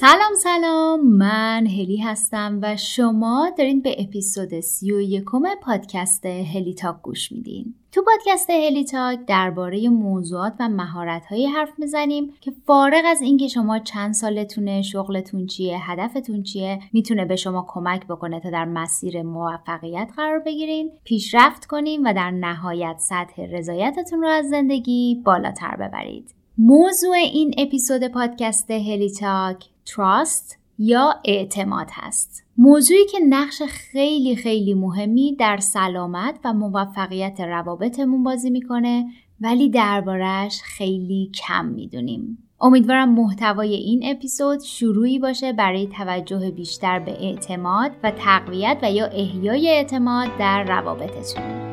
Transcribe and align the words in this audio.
سلام 0.00 0.34
سلام. 0.42 1.06
من 1.06 1.66
هلی 1.66 1.96
هستم 1.96 2.58
و 2.62 2.76
شما 2.76 3.50
دارین 3.58 3.80
به 3.80 3.96
اپیزود 3.98 4.60
سی 4.60 4.92
و 4.92 5.20
پادکست 5.62 6.26
هلی 6.26 6.74
تاک 6.74 6.96
گوش 7.02 7.32
میدین. 7.32 7.74
تو 7.92 8.02
پادکست 8.02 8.50
هلی 8.50 8.84
تاک 8.84 9.18
درباره 9.26 9.88
موضوعات 9.88 10.52
و 10.60 10.68
مهارت 10.68 11.22
حرف 11.56 11.68
می‌زنیم 11.78 12.34
که 12.40 12.52
فارغ 12.66 13.02
از 13.06 13.22
اینکه 13.22 13.48
شما 13.48 13.78
چند 13.78 14.14
سالتونه 14.14 14.82
شغلتون 14.82 15.46
چیه 15.46 15.90
هدفتون 15.90 16.42
چیه 16.42 16.78
می‌تونه 16.92 17.24
به 17.24 17.36
شما 17.36 17.66
کمک 17.68 18.06
بکنه 18.06 18.40
تا 18.40 18.50
در 18.50 18.64
مسیر 18.64 19.22
موفقیت 19.22 20.10
قرار 20.16 20.38
بگیرین 20.38 20.90
پیشرفت 21.04 21.66
کنین 21.66 22.06
و 22.06 22.12
در 22.12 22.30
نهایت 22.30 22.96
سطح 22.98 23.42
رضایتتون 23.42 24.20
رو 24.20 24.28
از 24.28 24.48
زندگی 24.48 25.22
بالاتر 25.24 25.76
ببرید. 25.76 26.34
موضوع 26.58 27.14
این 27.14 27.54
اپیزود 27.58 28.08
پادکست 28.08 28.70
هلی 28.70 29.10
تاک 29.10 29.64
تراست 29.94 30.58
یا 30.78 31.14
اعتماد 31.24 31.86
هست. 31.92 32.44
موضوعی 32.58 33.06
که 33.06 33.18
نقش 33.28 33.62
خیلی 33.62 34.36
خیلی 34.36 34.74
مهمی 34.74 35.36
در 35.36 35.58
سلامت 35.58 36.40
و 36.44 36.52
موفقیت 36.52 37.40
روابطمون 37.40 38.22
بازی 38.22 38.50
می‌کنه 38.50 39.06
ولی 39.40 39.70
دربارهش 39.70 40.60
خیلی 40.62 41.30
کم 41.34 41.66
می‌دونیم. 41.66 42.38
امیدوارم 42.60 43.14
محتوای 43.14 43.74
این 43.74 44.02
اپیزود 44.04 44.60
شروعی 44.60 45.18
باشه 45.18 45.52
برای 45.52 45.86
توجه 45.86 46.50
بیشتر 46.50 46.98
به 46.98 47.10
اعتماد 47.10 47.90
و 48.02 48.10
تقویت 48.10 48.78
و 48.82 48.92
یا 48.92 49.06
احیای 49.06 49.68
اعتماد 49.68 50.28
در 50.38 50.64
روابطتون. 50.64 51.70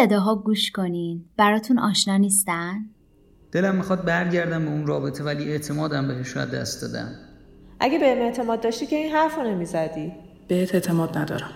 صداها 0.00 0.34
گوش 0.34 0.70
کنین. 0.70 1.24
براتون 1.36 1.78
آشنا 1.78 2.16
نیستن؟ 2.16 2.78
دلم 3.52 3.76
می‌خواد 3.76 4.04
برگردم 4.04 4.64
به 4.64 4.70
اون 4.70 4.86
رابطه 4.86 5.24
ولی 5.24 5.44
اعتمادم 5.52 6.08
بهش 6.08 6.28
رو 6.28 6.44
دست 6.44 6.82
دادم. 6.82 7.14
اگه 7.80 7.98
به 7.98 8.06
اعتماد 8.06 8.60
داشتی 8.60 8.86
که 8.86 8.96
این 8.96 9.12
حرف 9.12 9.36
رو 9.36 9.42
نمی‌زدی؟ 9.42 10.12
بهت 10.48 10.74
اعتماد 10.74 11.18
ندارم. 11.18 11.50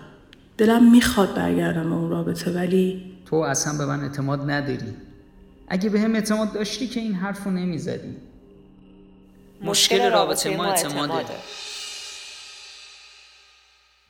دلم 0.59 0.91
می‌خواد 0.91 1.34
برگردم 1.34 1.91
به 1.91 1.95
اون 1.95 2.11
رابطه 2.11 2.50
ولی 2.50 3.12
تو 3.27 3.37
اصلا 3.37 3.78
به 3.78 3.87
من 3.87 4.00
اعتماد 4.00 4.50
نداری. 4.50 4.97
اگه 5.69 5.91
به 5.91 6.00
هم 6.00 6.15
اعتماد 6.15 6.53
داشتی 6.53 6.87
که 6.87 7.00
این 7.00 7.15
حرف 7.15 7.45
رو 7.45 7.50
نمی‌زدی. 7.50 8.17
مشکل 9.62 10.11
رابطه 10.11 10.56
ما 10.56 10.65
اعتماده. 10.65 11.25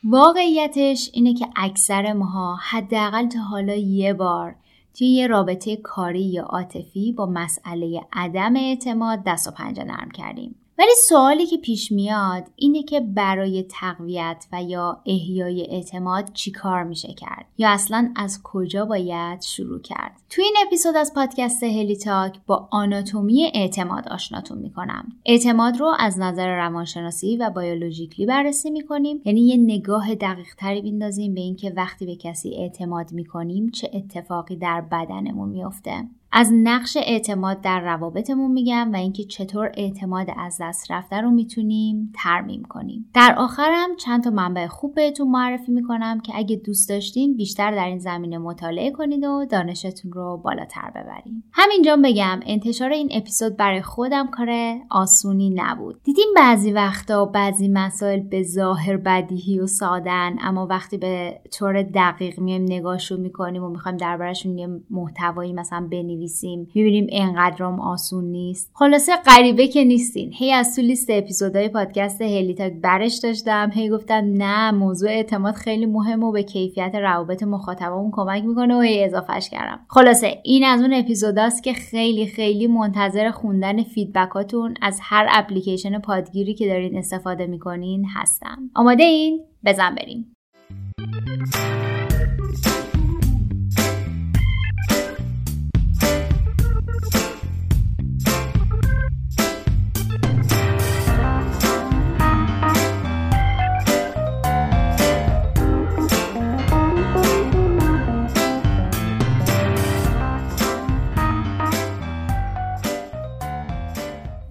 واقعیتش 0.07 1.09
اینه 1.13 1.33
که 1.33 1.47
اکثر 1.55 2.13
ماها 2.13 2.55
حداقل 2.55 3.27
تا 3.27 3.39
حالا 3.39 3.75
یه 3.75 4.13
بار 4.13 4.55
توی 4.93 5.07
یه 5.07 5.27
رابطه 5.27 5.75
کاری 5.75 6.23
یا 6.23 6.43
عاطفی 6.43 7.11
با 7.11 7.25
مسئله 7.25 8.01
عدم 8.13 8.55
اعتماد 8.55 9.23
دست 9.23 9.47
و 9.47 9.51
پنجه 9.51 9.83
نرم 9.83 10.11
کردیم. 10.11 10.55
ولی 10.79 10.91
سوالی 11.07 11.45
که 11.45 11.57
پیش 11.57 11.91
میاد 11.91 12.43
اینه 12.55 12.83
که 12.83 12.99
برای 12.99 13.63
تقویت 13.69 14.45
و 14.51 14.63
یا 14.63 15.01
احیای 15.05 15.67
اعتماد 15.69 16.33
چی 16.33 16.51
کار 16.51 16.83
میشه 16.83 17.13
کرد؟ 17.13 17.45
یا 17.57 17.69
اصلا 17.69 18.13
از 18.15 18.41
کجا 18.43 18.85
باید 18.85 19.41
شروع 19.41 19.81
کرد؟ 19.81 20.11
تو 20.29 20.41
این 20.41 20.55
اپیزود 20.67 20.95
از 20.95 21.13
پادکست 21.13 21.63
هلی 21.63 21.95
تاک 21.95 22.39
با 22.47 22.69
آناتومی 22.71 23.51
اعتماد 23.53 24.07
آشناتون 24.07 24.57
می‌کنم. 24.57 25.07
اعتماد 25.25 25.77
رو 25.77 25.93
از 25.99 26.19
نظر 26.19 26.55
روانشناسی 26.55 27.37
و 27.37 27.49
بیولوژیکلی 27.49 28.25
بررسی 28.25 28.71
می‌کنیم. 28.71 29.21
یعنی 29.25 29.41
یه 29.41 29.57
نگاه 29.57 30.15
دقیق 30.15 30.55
تری 30.57 30.81
بیندازیم 30.81 31.33
به 31.33 31.41
اینکه 31.41 31.73
وقتی 31.75 32.05
به 32.05 32.15
کسی 32.15 32.55
اعتماد 32.55 33.11
می‌کنیم 33.11 33.69
چه 33.69 33.91
اتفاقی 33.93 34.55
در 34.55 34.81
بدنمون 34.81 35.49
میافته. 35.49 36.03
از 36.31 36.51
نقش 36.53 36.97
اعتماد 36.97 37.61
در 37.61 37.79
روابطمون 37.79 38.51
میگم 38.51 38.89
و 38.93 38.95
اینکه 38.95 39.23
چطور 39.23 39.71
اعتماد 39.73 40.27
از 40.37 40.57
دست 40.61 40.91
رفته 40.91 41.21
رو 41.21 41.31
می‌تونیم 41.31 42.13
ترمیم 42.15 42.63
کنیم. 42.63 43.09
در 43.13 43.35
آخرم 43.37 43.95
چند 43.95 44.23
تا 44.23 44.29
منبع 44.29 44.67
خوب 44.67 44.95
بهتون 44.95 45.27
معرفی 45.27 45.71
می‌کنم 45.71 46.19
که 46.19 46.33
اگه 46.35 46.55
دوست 46.55 46.89
داشتین 46.89 47.37
بیشتر 47.37 47.71
در 47.71 47.85
این 47.85 47.99
زمینه 47.99 48.37
مطالعه 48.37 48.91
کنید 48.91 49.23
و 49.23 49.45
دانشتون 49.49 50.11
رو 50.11 50.41
بالاتر 50.43 50.89
ببرین 50.89 51.43
همینجا 51.53 51.97
بگم 52.03 52.39
انتشار 52.45 52.89
این 52.89 53.09
اپیزود 53.11 53.57
برای 53.57 53.81
خودم 53.81 54.27
کار 54.27 54.49
آسونی 54.89 55.49
نبود. 55.55 56.03
دیدیم 56.03 56.27
بعضی 56.35 56.71
وقتا 56.71 57.25
بعضی 57.25 57.67
مسائل 57.67 58.19
به 58.19 58.43
ظاهر 58.43 58.97
بدیهی 58.97 59.59
و 59.59 59.67
سادن 59.67 60.35
اما 60.41 60.67
وقتی 60.67 60.97
به 60.97 61.41
طور 61.51 61.83
دقیق 61.83 62.39
میایم 62.39 62.63
نگاهشو 62.63 63.17
می‌کنیم 63.17 63.63
و 63.63 63.69
می‌خوایم 63.69 63.97
دربارهشون 63.97 64.57
یه 64.57 64.67
محتوایی 64.89 65.53
مثلا 65.53 65.87
بنویسیم 65.91 66.14
بنویسیم 66.15 66.67
می‌بینیم 66.75 67.07
انقدرام 67.11 67.79
آسون 67.79 68.23
نیست. 68.23 68.71
خلاصه 68.73 69.11
غریبه 69.15 69.67
که 69.67 69.83
نیستین. 69.83 70.33
هی 70.33 70.51
از 70.51 70.75
تو 70.75 70.81
لیست 70.81 71.09
اپیزودهای 71.09 71.69
پادکست 71.69 72.21
هلی 72.21 72.53
تاک 72.53 72.73
برش 72.73 73.19
داشتم. 73.23 73.71
هی 73.73 73.89
گفتم 73.89 74.23
نه 74.33 74.71
موضوع 74.71 75.09
اعتماد 75.09 75.53
خیلی 75.53 75.85
مهم 75.85 76.23
و 76.23 76.31
به 76.31 76.43
کیفیت 76.43 76.95
روابط 76.95 77.43
مخاطبمون 77.43 78.11
کمک 78.11 78.43
می‌کنه 78.43 78.77
و 78.77 78.81
هی 78.81 79.03
اضافهش 79.03 79.49
کردم. 79.49 79.79
خلاصه 79.87 80.39
این 80.43 80.63
از 80.63 80.81
اون 80.81 80.93
اپیزوداست 80.93 81.63
که 81.63 81.73
خیلی 81.73 82.27
خیلی 82.27 82.67
منتظر 82.67 83.31
خوندن 83.31 83.83
فیدبکاتون 83.83 84.73
از 84.81 84.99
هر 85.01 85.27
اپلیکیشن 85.31 85.99
پادگیری 85.99 86.53
که 86.53 86.67
دارین 86.67 86.97
استفاده 86.97 87.47
می‌کنین 87.47 88.05
هستم. 88.15 88.69
آماده 88.75 89.03
این؟ 89.03 89.43
بزن 89.65 89.95
بریم. 89.95 90.34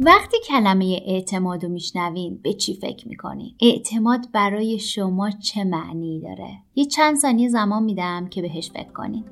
وقتی 0.06 0.36
کلمه 0.48 1.02
اعتماد 1.06 1.64
رو 1.64 1.68
میشنوین 1.68 2.40
به 2.42 2.52
چی 2.52 2.74
فکر 2.74 3.08
می‌کنین؟ 3.08 3.54
اعتماد 3.60 4.32
برای 4.32 4.78
شما 4.78 5.30
چه 5.30 5.64
معنی 5.64 6.20
داره؟ 6.20 6.58
یه 6.74 6.84
چند 6.84 7.16
ثانیه 7.16 7.48
زمان 7.48 7.82
میدم 7.82 8.28
که 8.28 8.42
بهش 8.42 8.70
فکر 8.70 8.92
کنین. 8.92 9.24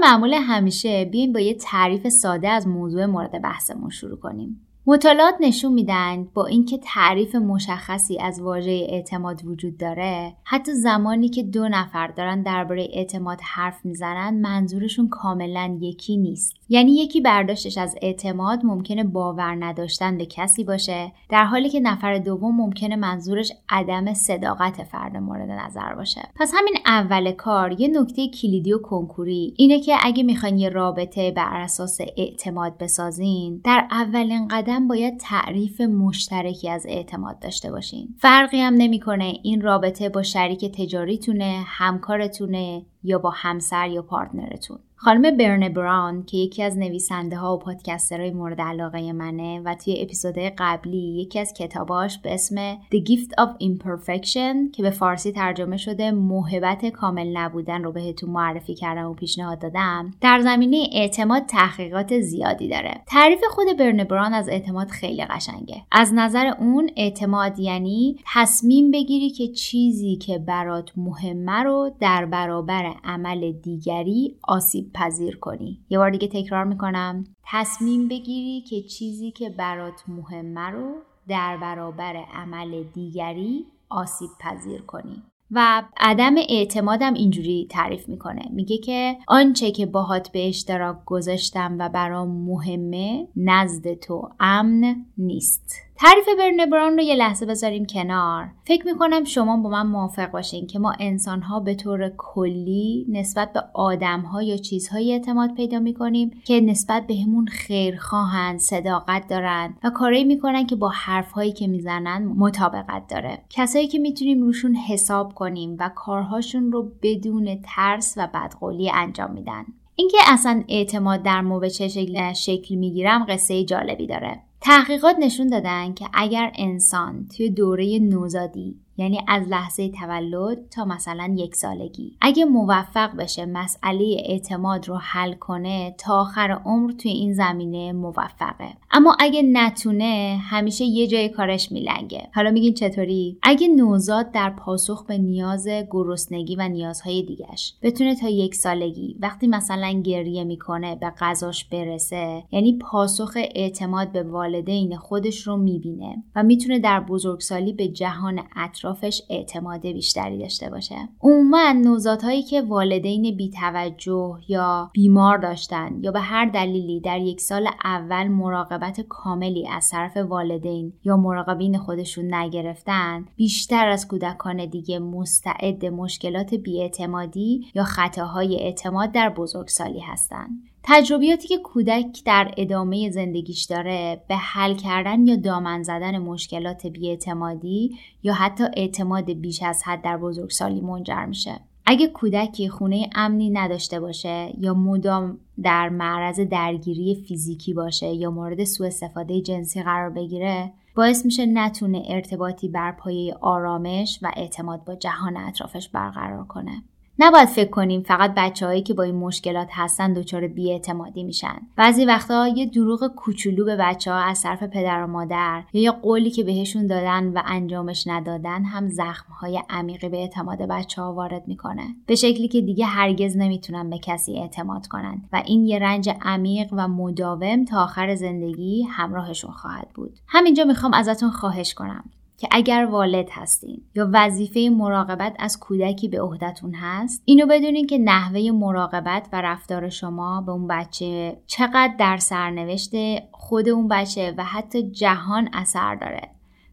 معمول 0.00 0.34
همیشه 0.34 1.04
بیایم 1.04 1.32
با 1.32 1.40
یه 1.40 1.54
تعریف 1.54 2.08
ساده 2.08 2.48
از 2.48 2.66
موضوع 2.66 3.06
مورد 3.06 3.42
بحثمون 3.42 3.90
شروع 3.90 4.18
کنیم. 4.18 4.68
مطالعات 4.86 5.34
نشون 5.40 5.72
میدن 5.72 6.28
با 6.34 6.46
اینکه 6.46 6.78
تعریف 6.78 7.34
مشخصی 7.34 8.18
از 8.18 8.40
واژه 8.40 8.86
اعتماد 8.90 9.44
وجود 9.44 9.76
داره 9.76 10.36
حتی 10.44 10.74
زمانی 10.74 11.28
که 11.28 11.42
دو 11.42 11.68
نفر 11.68 12.06
دارن 12.06 12.42
درباره 12.42 12.88
اعتماد 12.92 13.38
حرف 13.42 13.84
می‌زنن 13.84 14.40
منظورشون 14.40 15.08
کاملا 15.08 15.78
یکی 15.80 16.16
نیست 16.16 16.57
یعنی 16.68 16.92
یکی 16.92 17.20
برداشتش 17.20 17.78
از 17.78 17.96
اعتماد 18.02 18.64
ممکنه 18.64 19.04
باور 19.04 19.56
نداشتن 19.64 20.18
به 20.18 20.26
کسی 20.26 20.64
باشه 20.64 21.12
در 21.28 21.44
حالی 21.44 21.68
که 21.68 21.80
نفر 21.80 22.18
دوم 22.18 22.56
ممکنه 22.56 22.96
منظورش 22.96 23.52
عدم 23.68 24.14
صداقت 24.14 24.82
فرد 24.82 25.16
مورد 25.16 25.50
نظر 25.50 25.94
باشه. 25.94 26.22
پس 26.36 26.52
همین 26.56 26.74
اول 26.86 27.32
کار 27.32 27.80
یه 27.80 27.88
نکته 27.88 28.28
کلیدی 28.28 28.72
و 28.72 28.78
کنکوری 28.78 29.54
اینه 29.56 29.80
که 29.80 29.96
اگه 30.02 30.22
می‌خواین 30.22 30.58
یه 30.58 30.68
رابطه 30.68 31.30
بر 31.30 31.60
اساس 31.60 31.98
اعتماد 32.16 32.78
بسازین 32.78 33.60
در 33.64 33.86
اولین 33.90 34.48
قدم 34.48 34.88
باید 34.88 35.16
تعریف 35.20 35.80
مشترکی 35.80 36.70
از 36.70 36.86
اعتماد 36.88 37.38
داشته 37.38 37.70
باشین. 37.70 38.14
فرقی 38.18 38.60
هم 38.60 38.74
نمی‌کنه 38.74 39.34
این 39.42 39.60
رابطه 39.60 40.08
با 40.08 40.22
شریک 40.22 40.64
تجاریتونه 40.64 41.62
همکارتونه 41.66 42.82
یا 43.02 43.18
با 43.18 43.30
همسر 43.30 43.88
یا 43.88 44.02
پارتنرتون. 44.02 44.78
خانم 45.00 45.36
برن 45.36 45.68
براون 45.68 46.24
که 46.24 46.36
یکی 46.36 46.62
از 46.62 46.78
نویسنده 46.78 47.36
ها 47.36 47.56
و 47.56 47.58
پادکسترهای 47.58 48.30
مورد 48.30 48.60
علاقه 48.60 49.12
منه 49.12 49.60
و 49.64 49.74
توی 49.74 50.02
اپیزود 50.02 50.38
قبلی 50.38 51.20
یکی 51.20 51.38
از 51.38 51.52
کتاباش 51.52 52.18
به 52.18 52.34
اسم 52.34 52.74
The 52.74 52.98
Gift 53.08 53.44
of 53.44 53.48
Imperfection 53.62 54.70
که 54.72 54.82
به 54.82 54.90
فارسی 54.90 55.32
ترجمه 55.32 55.76
شده 55.76 56.10
محبت 56.10 56.86
کامل 56.86 57.36
نبودن 57.36 57.84
رو 57.84 57.92
بهتون 57.92 58.30
معرفی 58.30 58.74
کردم 58.74 59.10
و 59.10 59.14
پیشنهاد 59.14 59.58
دادم 59.58 60.10
در 60.20 60.40
زمینه 60.40 60.88
اعتماد 60.92 61.46
تحقیقات 61.46 62.20
زیادی 62.20 62.68
داره. 62.68 63.00
تعریف 63.06 63.40
خود 63.50 63.66
برن 63.78 64.04
براون 64.04 64.34
از 64.34 64.48
اعتماد 64.48 64.88
خیلی 64.88 65.24
قشنگه. 65.24 65.82
از 65.92 66.14
نظر 66.14 66.46
اون 66.58 66.90
اعتماد 66.96 67.58
یعنی 67.58 68.16
تصمیم 68.34 68.90
بگیری 68.90 69.30
که 69.30 69.48
چیزی 69.48 70.16
که 70.16 70.38
برات 70.38 70.92
مهمه 70.96 71.62
رو 71.62 71.90
در 72.00 72.26
برابر 72.26 72.94
عمل 73.04 73.52
دیگری 73.52 74.36
آسیب 74.42 74.87
پذیر 74.94 75.36
کنی. 75.36 75.80
یه 75.88 75.98
بار 75.98 76.10
دیگه 76.10 76.28
تکرار 76.28 76.64
می‌کنم. 76.64 77.24
تصمیم 77.46 78.08
بگیری 78.08 78.60
که 78.60 78.82
چیزی 78.82 79.30
که 79.30 79.50
برات 79.50 80.04
مهمه 80.08 80.70
رو 80.70 80.94
در 81.28 81.56
برابر 81.56 82.16
عمل 82.16 82.82
دیگری 82.94 83.66
آسیب 83.88 84.30
پذیر 84.40 84.82
کنی. 84.82 85.22
و 85.50 85.82
عدم 85.96 86.34
اعتمادم 86.48 87.14
اینجوری 87.14 87.66
تعریف 87.70 88.08
می‌کنه. 88.08 88.42
میگه 88.50 88.78
که 88.78 89.16
آنچه 89.28 89.70
که 89.70 89.86
باهات 89.86 90.32
به 90.32 90.48
اشتراک 90.48 90.96
گذاشتم 91.06 91.76
و 91.78 91.88
برام 91.88 92.28
مهمه 92.28 93.28
نزد 93.36 93.94
تو 93.94 94.28
امن 94.40 95.06
نیست. 95.18 95.74
تعریف 96.00 96.28
برن 96.38 96.70
براون 96.70 96.96
رو 96.96 97.02
یه 97.02 97.14
لحظه 97.14 97.46
بذاریم 97.46 97.86
کنار. 97.86 98.50
فکر 98.64 98.86
می‌کنم 98.86 99.24
شما 99.24 99.56
با 99.56 99.68
من 99.68 99.86
موافق 99.86 100.30
باشین 100.30 100.66
که 100.66 100.78
ما 100.78 100.94
انسان 101.00 101.42
ها 101.42 101.60
به 101.60 101.74
طور 101.74 102.12
کلی 102.16 103.06
نسبت 103.08 103.52
به 103.52 103.62
آدم 103.74 104.20
ها 104.20 104.42
یا 104.42 104.56
چیزهایی 104.56 105.12
اعتماد 105.12 105.54
پیدا 105.54 105.78
می‌کنیم 105.78 106.30
که 106.44 106.60
نسبت 106.60 107.06
بهمون 107.06 107.46
خیر 107.46 107.96
خواهند 107.96 108.58
صداقت 108.58 109.28
دارن 109.28 109.74
و 109.84 109.90
کاری 109.90 110.24
می‌کنن 110.24 110.66
که 110.66 110.76
با 110.76 110.88
حرف 110.88 111.32
هایی 111.32 111.52
که 111.52 111.66
می‌زنن 111.66 112.24
مطابقت 112.24 113.02
داره. 113.08 113.38
کسایی 113.50 113.88
که 113.88 113.98
می‌تونیم 113.98 114.42
روشون 114.42 114.74
حساب 114.74 115.34
کنیم 115.34 115.76
و 115.80 115.90
کارهاشون 115.94 116.72
رو 116.72 116.92
بدون 117.02 117.58
ترس 117.64 118.14
و 118.16 118.28
بدقولی 118.34 118.90
انجام 118.90 119.32
میدن. 119.32 119.64
اینکه 119.94 120.18
اصلا 120.26 120.64
اعتماد 120.68 121.22
در 121.22 121.40
مو 121.40 121.60
به 121.60 121.70
چه 121.70 121.88
شکل, 121.88 122.32
شکل 122.32 122.74
می‌گیرم 122.74 123.26
قصه 123.28 123.64
جالبی 123.64 124.06
داره. 124.06 124.40
تحقیقات 124.60 125.16
نشون 125.18 125.46
دادن 125.46 125.94
که 125.94 126.08
اگر 126.12 126.52
انسان 126.54 127.26
توی 127.36 127.50
دوره 127.50 127.98
نوزادی 127.98 128.80
یعنی 128.98 129.20
از 129.28 129.48
لحظه 129.48 129.88
تولد 129.88 130.68
تا 130.70 130.84
مثلا 130.84 131.34
یک 131.36 131.54
سالگی. 131.54 132.16
اگه 132.20 132.44
موفق 132.44 133.16
بشه 133.16 133.46
مسئله 133.46 134.16
اعتماد 134.26 134.88
رو 134.88 134.96
حل 134.96 135.32
کنه 135.32 135.94
تا 135.98 136.20
آخر 136.20 136.60
عمر 136.64 136.92
توی 136.92 137.10
این 137.10 137.32
زمینه 137.32 137.92
موفقه. 137.92 138.68
اما 138.90 139.16
اگه 139.20 139.42
نتونه 139.42 140.40
همیشه 140.42 140.84
یه 140.84 141.06
جای 141.06 141.28
کارش 141.28 141.72
میلنگه. 141.72 142.28
حالا 142.34 142.50
میگین 142.50 142.74
چطوری؟ 142.74 143.38
اگه 143.42 143.68
نوزاد 143.68 144.32
در 144.32 144.50
پاسخ 144.50 145.04
به 145.06 145.18
نیاز 145.18 145.68
گرسنگی 145.90 146.56
و 146.56 146.68
نیازهای 146.68 147.22
دیگش 147.22 147.74
بتونه 147.82 148.14
تا 148.14 148.28
یک 148.28 148.54
سالگی 148.54 149.16
وقتی 149.20 149.46
مثلا 149.46 150.02
گریه 150.04 150.44
می‌کنه 150.44 150.96
به 150.96 151.12
غذاش 151.20 151.64
برسه 151.64 152.44
یعنی 152.52 152.78
پاسخ 152.78 153.32
اعتماد 153.54 154.12
به 154.12 154.22
والدین 154.22 154.96
خودش 154.96 155.46
رو 155.46 155.56
می‌بینه 155.56 156.22
و 156.36 156.42
می‌تونه 156.42 156.78
در 156.78 157.00
بزرگسالی 157.00 157.72
به 157.72 157.88
جهان 157.88 158.40
اطراف 158.56 158.87
اطرافش 158.88 159.22
اعتماد 159.30 159.80
بیشتری 159.80 160.38
داشته 160.38 160.70
باشه. 160.70 160.96
عموما 161.20 161.72
نوزادهایی 161.72 162.42
که 162.42 162.62
والدین 162.62 163.36
بیتوجه 163.36 164.38
یا 164.48 164.90
بیمار 164.92 165.38
داشتن 165.38 165.98
یا 166.00 166.10
به 166.10 166.20
هر 166.20 166.44
دلیلی 166.44 167.00
در 167.00 167.18
یک 167.18 167.40
سال 167.40 167.68
اول 167.84 168.28
مراقبت 168.28 169.00
کاملی 169.00 169.68
از 169.68 169.90
طرف 169.90 170.16
والدین 170.16 170.92
یا 171.04 171.16
مراقبین 171.16 171.78
خودشون 171.78 172.34
نگرفتن 172.34 173.24
بیشتر 173.36 173.88
از 173.88 174.08
کودکان 174.08 174.66
دیگه 174.66 174.98
مستعد 174.98 175.86
مشکلات 175.86 176.54
بیاعتمادی 176.54 177.66
یا 177.74 177.84
خطاهای 177.84 178.56
اعتماد 178.60 179.12
در 179.12 179.28
بزرگسالی 179.28 180.00
هستند 180.00 180.62
تجربیاتی 180.90 181.48
که 181.48 181.58
کودک 181.58 182.22
در 182.24 182.54
ادامه 182.56 183.10
زندگیش 183.10 183.64
داره 183.64 184.22
به 184.28 184.36
حل 184.36 184.74
کردن 184.74 185.26
یا 185.26 185.36
دامن 185.36 185.82
زدن 185.82 186.18
مشکلات 186.18 186.86
بیاعتمادی 186.86 187.96
یا 188.22 188.34
حتی 188.34 188.64
اعتماد 188.76 189.30
بیش 189.30 189.62
از 189.62 189.82
حد 189.84 190.02
در 190.02 190.16
بزرگسالی 190.16 190.80
منجر 190.80 191.24
میشه. 191.24 191.60
اگه 191.86 192.06
کودکی 192.06 192.68
خونه 192.68 193.10
امنی 193.14 193.50
نداشته 193.50 194.00
باشه 194.00 194.52
یا 194.58 194.74
مدام 194.74 195.38
در 195.62 195.88
معرض 195.88 196.40
درگیری 196.40 197.24
فیزیکی 197.28 197.74
باشه 197.74 198.06
یا 198.06 198.30
مورد 198.30 198.64
سوء 198.64 198.86
استفاده 198.86 199.40
جنسی 199.40 199.82
قرار 199.82 200.10
بگیره 200.10 200.72
باعث 200.94 201.24
میشه 201.24 201.46
نتونه 201.46 202.02
ارتباطی 202.08 202.68
بر 202.68 202.92
پایه 202.92 203.34
آرامش 203.40 204.18
و 204.22 204.32
اعتماد 204.36 204.84
با 204.84 204.94
جهان 204.94 205.36
اطرافش 205.36 205.88
برقرار 205.88 206.44
کنه. 206.44 206.82
نباید 207.20 207.48
فکر 207.48 207.70
کنیم 207.70 208.02
فقط 208.02 208.32
بچههایی 208.36 208.82
که 208.82 208.94
با 208.94 209.02
این 209.02 209.14
مشکلات 209.14 209.68
هستن 209.72 210.12
دچار 210.12 210.48
بیاعتمادی 210.48 211.24
میشن. 211.24 211.56
بعضی 211.76 212.04
وقتا 212.04 212.48
یه 212.48 212.66
دروغ 212.66 213.06
کوچولو 213.16 213.64
به 213.64 213.76
بچه 213.76 214.12
ها 214.12 214.18
از 214.18 214.42
طرف 214.42 214.62
پدر 214.62 215.04
و 215.04 215.06
مادر 215.06 215.62
یا 215.72 215.82
یه 215.82 215.90
قولی 215.90 216.30
که 216.30 216.44
بهشون 216.44 216.86
دادن 216.86 217.28
و 217.28 217.42
انجامش 217.44 218.06
ندادن 218.06 218.64
هم 218.64 218.88
زخم 218.88 219.32
های 219.32 219.62
عمیقی 219.70 220.08
به 220.08 220.16
اعتماد 220.16 220.58
بچه 220.58 221.02
ها 221.02 221.14
وارد 221.14 221.48
می‌کنه. 221.48 221.84
به 222.06 222.14
شکلی 222.14 222.48
که 222.48 222.60
دیگه 222.60 222.86
هرگز 222.86 223.36
نمی‌تونن 223.36 223.90
به 223.90 223.98
کسی 223.98 224.38
اعتماد 224.38 224.86
کنن 224.86 225.22
و 225.32 225.42
این 225.46 225.64
یه 225.64 225.78
رنج 225.78 226.10
عمیق 226.22 226.68
و 226.72 226.88
مداوم 226.88 227.64
تا 227.64 227.82
آخر 227.82 228.14
زندگی 228.14 228.82
همراهشون 228.82 229.50
خواهد 229.50 229.88
بود. 229.94 230.18
همینجا 230.28 230.64
می‌خوام 230.64 230.94
ازتون 230.94 231.30
خواهش 231.30 231.74
کنم. 231.74 232.04
که 232.38 232.48
اگر 232.50 232.88
والد 232.90 233.28
هستین 233.32 233.82
یا 233.94 234.08
وظیفه 234.12 234.70
مراقبت 234.72 235.36
از 235.38 235.58
کودکی 235.60 236.08
به 236.08 236.20
عهدهتون 236.20 236.74
هست 236.74 237.22
اینو 237.24 237.46
بدونین 237.46 237.86
که 237.86 237.98
نحوه 237.98 238.50
مراقبت 238.50 239.28
و 239.32 239.40
رفتار 239.40 239.88
شما 239.88 240.40
به 240.40 240.52
اون 240.52 240.66
بچه 240.66 241.36
چقدر 241.46 241.94
در 241.98 242.16
سرنوشت 242.16 242.92
خود 243.32 243.68
اون 243.68 243.88
بچه 243.88 244.34
و 244.38 244.44
حتی 244.44 244.90
جهان 244.90 245.48
اثر 245.52 245.94
داره. 245.94 246.22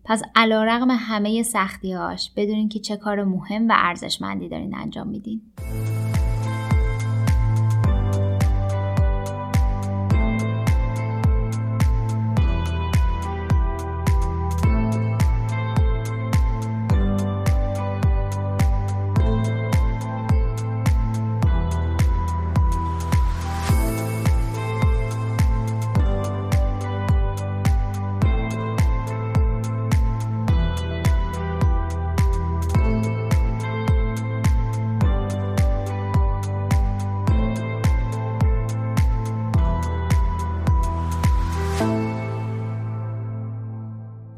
پس 0.03 0.21
علا 0.35 0.63
رقم 0.63 0.91
همه 0.91 1.43
سختیهاش 1.43 2.31
بدونین 2.35 2.69
که 2.69 2.79
چه 2.79 2.97
کار 2.97 3.23
مهم 3.23 3.67
و 3.69 3.73
ارزشمندی 3.75 4.49
دارین 4.49 4.75
انجام 4.75 5.07
میدین. 5.07 5.41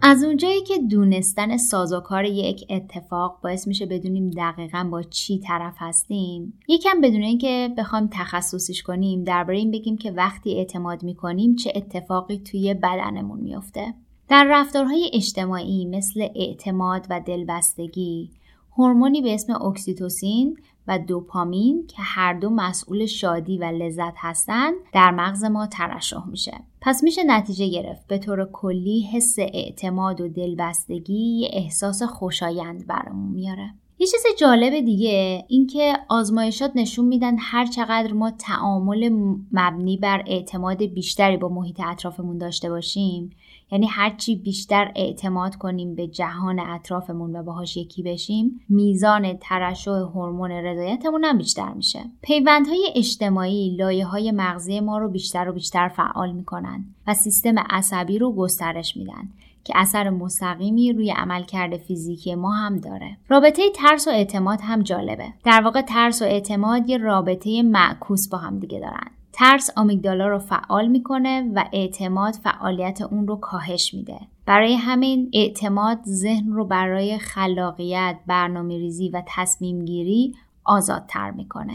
از 0.09 0.23
اونجایی 0.23 0.61
که 0.61 0.77
دونستن 0.77 1.57
سازوکار 1.57 2.25
یک 2.25 2.65
اتفاق 2.69 3.39
باعث 3.43 3.67
میشه 3.67 3.85
بدونیم 3.85 4.29
دقیقا 4.29 4.87
با 4.91 5.03
چی 5.03 5.39
طرف 5.39 5.75
هستیم 5.77 6.59
یکم 6.67 7.01
بدون 7.01 7.23
اینکه 7.23 7.69
بخوایم 7.77 8.09
تخصصیش 8.11 8.83
کنیم 8.83 9.23
درباره 9.23 9.57
این 9.57 9.71
بگیم 9.71 9.97
که 9.97 10.11
وقتی 10.11 10.53
اعتماد 10.53 11.03
می‌کنیم 11.03 11.55
چه 11.55 11.73
اتفاقی 11.75 12.37
توی 12.37 12.73
بدنمون 12.73 13.39
میفته 13.39 13.93
در 14.29 14.47
رفتارهای 14.49 15.11
اجتماعی 15.13 15.85
مثل 15.85 16.27
اعتماد 16.35 17.07
و 17.09 17.21
دلبستگی 17.25 18.29
هورمونی 18.77 19.21
به 19.21 19.33
اسم 19.33 19.53
اکسیتوسین 19.53 20.57
و 20.87 20.99
دوپامین 20.99 21.87
که 21.87 21.95
هر 21.99 22.33
دو 22.33 22.49
مسئول 22.49 23.05
شادی 23.05 23.57
و 23.57 23.63
لذت 23.63 24.13
هستند 24.17 24.73
در 24.93 25.11
مغز 25.11 25.43
ما 25.43 25.67
ترشح 25.67 26.25
میشه. 26.27 26.53
پس 26.81 27.03
میشه 27.03 27.23
نتیجه 27.23 27.67
گرفت. 27.67 28.07
به 28.07 28.17
طور 28.17 28.49
کلی 28.53 29.01
حس 29.01 29.35
اعتماد 29.39 30.21
و 30.21 30.27
دلبستگی 30.27 31.49
احساس 31.53 32.03
خوشایند 32.03 32.87
برامون 32.87 33.31
میاره. 33.31 33.73
یه 33.99 34.07
چیز 34.07 34.23
جالب 34.39 34.79
دیگه 34.85 35.45
اینکه 35.47 35.93
آزمایشات 36.09 36.71
نشون 36.75 37.05
میدن 37.05 37.35
هر 37.39 37.65
چقدر 37.65 38.13
ما 38.13 38.31
تعامل 38.31 39.09
مبنی 39.51 39.97
بر 39.97 40.23
اعتماد 40.27 40.83
بیشتری 40.83 41.37
با 41.37 41.49
محیط 41.49 41.79
اطرافمون 41.79 42.37
داشته 42.37 42.69
باشیم 42.69 43.29
یعنی 43.71 43.87
هرچی 43.87 44.35
بیشتر 44.35 44.91
اعتماد 44.95 45.55
کنیم 45.55 45.95
به 45.95 46.07
جهان 46.07 46.59
اطرافمون 46.59 47.35
و 47.35 47.43
باهاش 47.43 47.77
یکی 47.77 48.03
بشیم 48.03 48.61
میزان 48.69 49.37
ترشح 49.41 49.91
هورمون 49.91 50.51
رضایتمون 50.51 51.23
هم 51.23 51.37
بیشتر 51.37 51.73
میشه. 51.73 51.99
پیوندهای 52.21 52.89
اجتماعی 52.95 53.75
لایه 53.75 54.05
های 54.05 54.31
مغزی 54.31 54.79
ما 54.79 54.97
رو 54.97 55.09
بیشتر 55.09 55.49
و 55.49 55.53
بیشتر 55.53 55.87
فعال 55.87 56.31
می‌کنن 56.31 56.85
و 57.07 57.13
سیستم 57.13 57.59
عصبی 57.59 58.19
رو 58.19 58.33
گسترش 58.33 58.97
میدن 58.97 59.29
که 59.63 59.73
اثر 59.75 60.09
مستقیمی 60.09 60.93
روی 60.93 61.11
عملکرد 61.11 61.77
فیزیکی 61.77 62.35
ما 62.35 62.51
هم 62.51 62.77
داره. 62.77 63.17
رابطه 63.29 63.69
ترس 63.69 64.07
و 64.07 64.11
اعتماد 64.11 64.59
هم 64.61 64.81
جالبه. 64.81 65.33
در 65.43 65.61
واقع 65.61 65.81
ترس 65.81 66.21
و 66.21 66.25
اعتماد 66.25 66.89
یه 66.89 66.97
رابطه 66.97 67.61
معکوس 67.61 68.29
با 68.29 68.37
هم 68.37 68.59
دیگه 68.59 68.79
دارن. 68.79 69.11
ترس 69.39 69.69
آمیگدالا 69.75 70.27
رو 70.27 70.39
فعال 70.39 70.87
می‌کنه 70.87 71.51
و 71.55 71.65
اعتماد 71.73 72.33
فعالیت 72.33 73.01
اون 73.01 73.27
رو 73.27 73.35
کاهش 73.35 73.93
میده 73.93 74.19
برای 74.45 74.75
همین 74.75 75.29
اعتماد 75.33 75.99
ذهن 76.05 76.51
رو 76.51 76.65
برای 76.65 77.17
خلاقیت، 77.17 78.17
برنامه 78.27 78.77
ریزی 78.77 79.09
و 79.09 79.23
تصمیم 79.27 79.85
گیری 79.85 80.35
آزادتر 80.63 81.31
می‌کنه. 81.31 81.73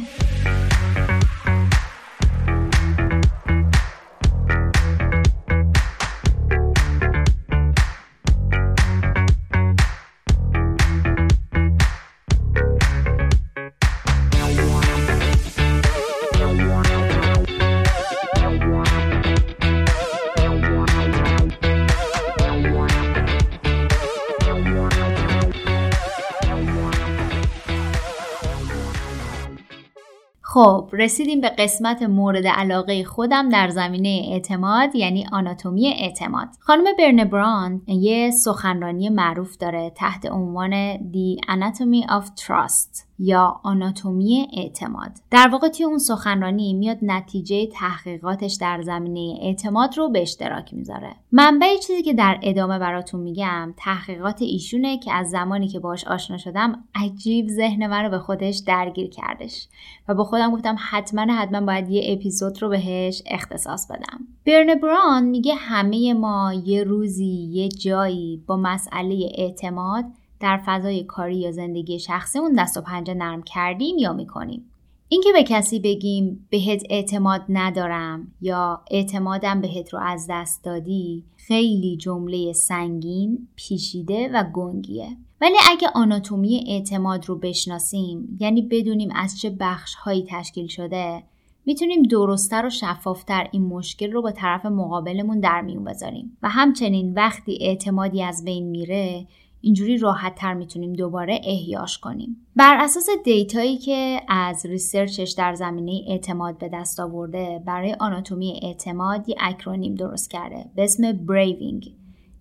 خب 30.52 30.88
رسیدیم 30.92 31.40
به 31.40 31.48
قسمت 31.48 32.02
مورد 32.02 32.46
علاقه 32.46 33.04
خودم 33.04 33.48
در 33.48 33.68
زمینه 33.68 34.22
اعتماد 34.32 34.94
یعنی 34.94 35.26
آناتومی 35.32 35.88
اعتماد. 35.88 36.48
خانم 36.60 36.84
برنبران 36.98 37.82
یه 37.86 38.30
سخنرانی 38.30 39.08
معروف 39.08 39.56
داره 39.56 39.92
تحت 39.96 40.26
عنوان 40.26 40.96
The 40.96 41.44
Anatomy 41.46 42.08
of 42.10 42.24
Trust. 42.24 43.11
یا 43.22 43.60
آناتومی 43.62 44.48
اعتماد. 44.56 45.10
در 45.30 45.48
واقع 45.52 45.68
توی 45.68 45.86
اون 45.86 45.98
سخنرانی 45.98 46.74
میاد 46.74 46.98
نتیجه 47.02 47.66
تحقیقاتش 47.66 48.56
در 48.60 48.82
زمینه 48.82 49.38
اعتماد 49.42 49.98
رو 49.98 50.10
به 50.10 50.22
اشتراک 50.22 50.74
می‌ذاره. 50.74 51.16
منبع 51.32 51.76
چیزی 51.86 52.02
که 52.02 52.14
در 52.14 52.38
ادامه 52.42 52.78
براتون 52.78 53.20
میگم 53.20 53.74
تحقیقات 53.76 54.42
ایشونه 54.42 54.98
که 54.98 55.12
از 55.12 55.30
زمانی 55.30 55.68
که 55.68 55.78
باش 55.78 56.04
آشنا 56.04 56.36
شدم 56.36 56.84
عجیب 56.94 57.48
ذهن 57.48 57.86
من 57.86 58.04
رو 58.04 58.10
به 58.10 58.18
خودش 58.18 58.62
درگیر 58.66 59.10
کردش 59.10 59.68
و 60.08 60.14
با 60.14 60.24
خودم 60.24 60.50
گفتم 60.52 60.76
حتما 60.90 61.34
حتما 61.34 61.66
باید 61.66 61.90
یه 61.90 62.02
اپیزود 62.12 62.62
رو 62.62 62.68
بهش 62.68 63.22
اختصاص 63.26 63.90
بدم. 63.90 64.20
برن 64.46 64.74
بران 64.74 65.24
میگه 65.24 65.54
همه 65.54 66.14
ما 66.14 66.52
یه 66.64 66.84
روزی 66.84 67.48
یه 67.52 67.68
جایی 67.68 68.42
با 68.46 68.56
مسئله 68.56 69.30
اعتماد 69.34 70.04
در 70.42 70.60
فضای 70.66 71.04
کاری 71.04 71.36
یا 71.36 71.52
زندگی 71.52 71.98
شخصیمون 71.98 72.52
دست 72.52 72.76
و 72.76 72.80
پنجه 72.80 73.14
نرم 73.14 73.42
کردیم 73.42 73.98
یا 73.98 74.12
می‌کنیم 74.12 74.64
اینکه 75.08 75.32
به 75.32 75.42
کسی 75.42 75.78
بگیم 75.78 76.46
بهت 76.50 76.82
اعتماد 76.90 77.42
ندارم 77.48 78.32
یا 78.40 78.82
اعتمادم 78.90 79.60
بهت 79.60 79.92
رو 79.92 79.98
از 80.02 80.26
دست 80.30 80.64
دادی 80.64 81.24
خیلی 81.36 81.96
جمله 81.96 82.52
سنگین، 82.52 83.48
پیشیده 83.56 84.30
و 84.34 84.44
گنگیه. 84.54 85.16
ولی 85.40 85.56
اگه 85.70 85.88
آناتومی 85.94 86.64
اعتماد 86.68 87.28
رو 87.28 87.38
بشناسیم 87.38 88.36
یعنی 88.40 88.62
بدونیم 88.62 89.10
از 89.14 89.40
چه 89.40 89.50
بخش 89.50 89.94
هایی 89.94 90.26
تشکیل 90.28 90.66
شده 90.66 91.22
می‌تونیم 91.66 92.02
درستتر 92.02 92.66
و 92.66 92.70
شفافتر 92.70 93.48
این 93.52 93.62
مشکل 93.62 94.12
رو 94.12 94.22
با 94.22 94.30
طرف 94.30 94.66
مقابلمون 94.66 95.40
در 95.40 95.60
میون 95.60 95.84
بذاریم 95.84 96.36
و 96.42 96.48
همچنین 96.48 97.14
وقتی 97.14 97.58
اعتمادی 97.60 98.22
از 98.22 98.44
بین 98.44 98.66
میره 98.66 99.26
اینجوری 99.62 99.98
راحت 99.98 100.34
تر 100.34 100.54
می‌تونیم 100.54 100.92
دوباره 100.92 101.40
احیاش 101.44 101.98
کنیم. 101.98 102.46
بر 102.56 102.76
اساس 102.80 103.06
دیتایی 103.24 103.76
که 103.76 104.20
از 104.28 104.66
research 104.66 105.17
ش 105.17 105.30
در 105.30 105.54
زمینه 105.54 106.00
اعتماد 106.08 106.58
به 106.58 106.70
دست 106.72 107.00
آورده 107.00 107.62
برای 107.66 107.96
آناتومی 108.00 108.60
اعتماد 108.62 109.28
یه 109.28 109.36
acronym 109.40 109.94
درست 109.94 110.30
کرده. 110.30 110.64
به 110.74 110.84
اسم 110.84 111.12
braving 111.12 111.94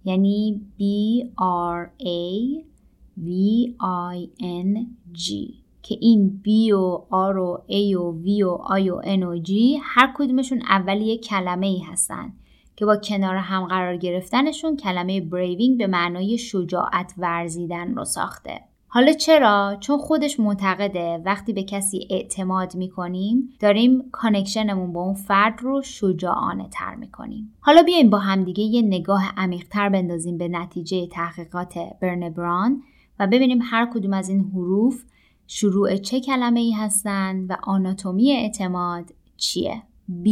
یعنی 0.06 0.62
B 0.80 0.84
R 1.42 1.90
A 2.04 2.62
V 3.20 3.30
I 4.14 4.42
N 4.42 4.78
G. 5.14 5.54
که 5.84 5.98
این 6.02 6.42
B 6.46 6.74
و 6.74 7.02
R 7.12 7.38
و 7.38 7.58
A 7.70 7.96
و 7.96 8.24
V 8.24 8.44
و 8.44 8.58
I 8.80 8.90
و 8.90 9.02
N 9.02 9.24
و 9.24 9.44
G 9.44 9.52
هر 9.82 10.14
کدومشون 10.18 10.62
اول 10.70 11.02
یک 11.02 11.28
کلمه 11.28 11.68
ای 11.68 11.80
هستن. 11.80 12.34
که 12.76 12.86
با 12.86 12.96
کنار 12.98 13.36
هم 13.36 13.66
قرار 13.66 13.98
گرفتنشون 13.98 14.78
کلمه 14.78 15.22
braving 15.22 15.78
به 15.78 15.88
معنای 15.88 16.38
شجاعت 16.38 17.14
ورزیدن 17.18 17.96
رو 17.96 18.06
ساخته. 18.06 18.62
حالا 18.88 19.14
چرا؟ 19.14 19.78
چون 19.80 19.98
خودش 19.98 20.40
معتقده 20.40 21.22
وقتی 21.26 21.54
به 21.54 21.64
کسی 21.64 22.08
اعتماد 22.10 22.76
می‌کنیم 22.76 23.50
داریم 23.60 24.10
connection 24.12 24.75
مون 24.75 24.94
با 24.94 25.02
اون 25.02 25.14
فرد 25.14 25.62
رو 25.62 25.82
شجاعانه 25.82 26.70
تر 26.72 26.96
می‌کنیم. 26.96 27.54
حالا 27.60 27.84
بیایم 27.84 28.10
با 28.10 28.18
همدیگه 28.18 28.64
یه 28.64 28.82
نگاه 28.82 29.34
عمیقتر 29.38 29.90
بندازیم 29.90 30.38
به 30.38 30.48
نتیجه 30.48 31.08
تحقیقات 31.08 31.80
برنه 32.02 32.42
براون 32.42 32.82
و 33.20 33.28
ببینیم 33.28 33.60
هر 33.64 33.90
کدوم 33.94 34.14
از 34.14 34.30
این 34.30 34.52
حروف 34.54 35.04
شروع 35.48 35.98
چه 35.98 36.20
کلمه 36.20 36.60
ای 36.60 36.72
هستند 36.72 37.52
و 37.52 37.56
آناتومی 37.64 38.32
اعتماد 38.32 39.06
چیه؟ 39.38 39.84
B 40.26 40.30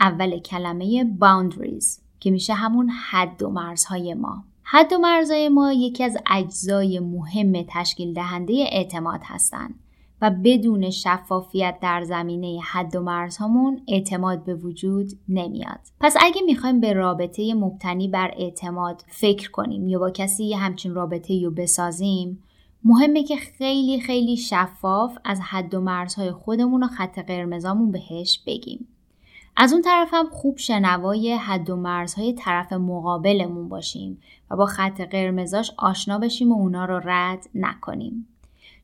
اول 0.00 0.38
کلمه 0.38 1.16
boundaries 1.20 2.00
که 2.20 2.30
میشه 2.30 2.54
همون 2.54 2.90
حد 2.90 3.42
و 3.42 3.50
مرزهای 3.50 4.14
ما 4.14 4.44
حد 4.62 4.92
و 4.92 4.98
مرزهای 4.98 5.48
ما 5.48 5.72
یکی 5.72 6.04
از 6.04 6.16
اجزای 6.30 7.00
مهم 7.00 7.52
تشکیل 7.68 8.12
دهنده 8.12 8.52
اعتماد 8.52 9.20
هستند 9.24 9.74
و 10.22 10.30
بدون 10.44 10.90
شفافیت 10.90 11.78
در 11.82 12.02
زمینه 12.04 12.60
حد 12.72 12.96
و 12.96 13.00
مرزهامون 13.00 13.82
اعتماد 13.88 14.44
به 14.44 14.54
وجود 14.54 15.12
نمیاد. 15.28 15.80
پس 16.00 16.16
اگه 16.20 16.42
می‌خوایم 16.46 16.80
به 16.80 16.92
رابطه 16.92 17.54
مبتنی 17.54 18.08
بر 18.08 18.30
اعتماد 18.36 19.04
فکر 19.08 19.50
کنیم 19.50 19.88
یا 19.88 19.98
با 19.98 20.10
کسی 20.10 20.54
همچین 20.54 20.94
رابطه 20.94 21.44
رو 21.44 21.50
بسازیم 21.50 22.42
مهمه 22.84 23.22
که 23.22 23.36
خیلی 23.36 24.00
خیلی 24.00 24.36
شفاف 24.36 25.18
از 25.24 25.40
حد 25.40 25.74
و 25.74 25.80
مرزهای 25.80 26.32
خودمون 26.32 26.82
و 26.82 26.86
خط 26.86 27.18
قرمزامون 27.18 27.90
بهش 27.90 28.42
بگیم. 28.46 28.88
از 29.56 29.72
اون 29.72 29.82
طرف 29.82 30.08
هم 30.12 30.30
خوب 30.30 30.58
شنوای 30.58 31.34
حد 31.34 31.70
و 31.70 31.76
مرزهای 31.76 32.32
طرف 32.32 32.72
مقابلمون 32.72 33.68
باشیم 33.68 34.20
و 34.50 34.56
با 34.56 34.66
خط 34.66 35.00
قرمزاش 35.00 35.72
آشنا 35.76 36.18
بشیم 36.18 36.52
و 36.52 36.54
اونا 36.54 36.84
رو 36.84 37.00
رد 37.04 37.46
نکنیم. 37.54 38.28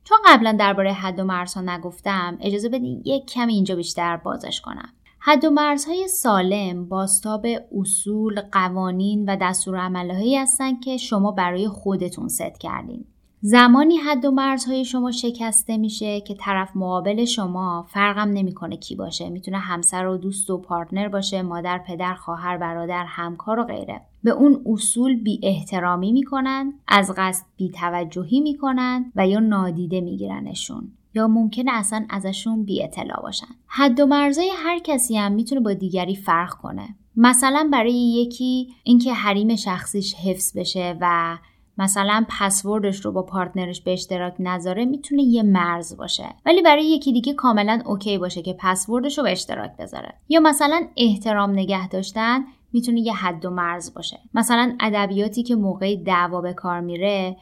چون 0.03 0.17
قبلا 0.25 0.51
درباره 0.51 0.93
حد 0.93 1.19
و 1.19 1.23
مرزها 1.23 1.61
نگفتم 1.61 2.37
اجازه 2.41 2.69
بدین 2.69 3.01
یک 3.05 3.25
کمی 3.25 3.53
اینجا 3.53 3.75
بیشتر 3.75 4.17
بازش 4.17 4.61
کنم. 4.61 4.89
حد 5.19 5.45
و 5.45 5.49
مرزهای 5.49 6.07
سالم 6.07 6.85
باستاب 6.85 7.45
اصول، 7.79 8.41
قوانین 8.51 9.29
و 9.29 9.37
دستورالعملهایی 9.41 10.37
هستن 10.37 10.79
که 10.79 10.97
شما 10.97 11.31
برای 11.31 11.67
خودتون 11.67 12.27
ست 12.27 12.59
کردین. 12.59 13.05
زمانی 13.45 13.97
حد 13.97 14.25
و 14.25 14.31
مرزهای 14.31 14.85
شما 14.85 15.11
شکسته 15.11 15.77
میشه 15.77 16.21
که 16.21 16.35
طرف 16.35 16.75
مقابل 16.75 17.25
شما 17.25 17.85
فرقم 17.89 18.29
نمی‌کنه 18.29 18.77
کی 18.77 18.95
باشه. 18.95 19.29
می‌تونه 19.29 19.57
همسر 19.57 20.07
و 20.07 20.17
دوست 20.17 20.49
و 20.49 20.57
پارتنر 20.57 21.07
باشه 21.07 21.41
مادر 21.41 21.77
پدر 21.87 22.13
خواهر 22.13 22.57
برادر 22.57 23.05
همکار 23.07 23.59
و 23.59 23.63
غیره. 23.63 24.01
به 24.23 24.31
اون 24.31 24.61
اصول 24.65 25.15
بی 25.15 25.39
احترامی 25.43 26.11
می‌کنن 26.11 26.73
از 26.87 27.13
قصد 27.17 27.45
بی 27.57 27.69
توجهی 27.69 28.39
می‌کنن 28.39 29.11
و 29.15 29.27
یا 29.27 29.39
نادیده 29.39 30.01
میگیرنشون 30.01 30.91
یا 31.13 31.27
ممکنه 31.27 31.71
اصلا 31.71 32.05
ازشون 32.09 32.63
بی 32.63 32.83
اطلاع 32.83 33.21
باشن. 33.21 33.55
حد 33.67 33.99
و 33.99 34.05
مرزهای 34.05 34.51
هر 34.55 34.79
کسی 34.79 35.17
هم 35.17 35.31
می‌تونه 35.31 35.61
با 35.61 35.73
دیگری 35.73 36.15
فرق 36.15 36.53
کنه. 36.53 36.95
مثلا 37.15 37.69
برای 37.71 37.93
یکی 37.93 38.67
اینکه 38.83 39.13
حریم 39.13 39.55
شخصیش 39.55 40.15
حفظ 40.15 40.57
بشه 40.57 40.97
و 41.01 41.37
مثلا 41.77 42.25
پسوردش 42.29 43.05
رو 43.05 43.11
با 43.11 43.21
partner 43.21 43.68
ش 43.68 43.81
به 43.81 43.93
اشتراک 43.93 44.33
نذاره 44.39 44.85
می‌تونه 44.85 45.23
یه 45.23 45.43
مرز 45.43 45.97
باشه. 45.97 46.25
ولی 46.45 46.61
برای 46.61 46.85
یکی 46.85 47.13
دیگه 47.13 47.33
کاملا 47.33 47.81
OK 47.85 48.17
باشه 48.17 48.41
که 48.41 48.55
پسوردش 48.59 49.17
رو 49.17 49.23
به 49.23 49.31
اشتراک 49.31 49.71
بذاره. 49.79 50.13
یا 50.29 50.39
مثلا 50.39 50.81
احترام 50.97 51.49
نگه 51.51 51.87
داشتن 51.87 52.43
می‌تونه 52.73 52.99
یه 52.99 53.13
حد 53.13 53.45
و 53.45 53.49
مرز 53.49 53.93
باشه. 53.93 54.19
مثلا 54.33 54.75
ادبیاتی 54.79 55.43
که 55.43 55.55
موقع 55.55 55.95
دعوا 55.95 56.41
به 56.41 56.53
کار 56.53 56.79
میره 56.79 57.37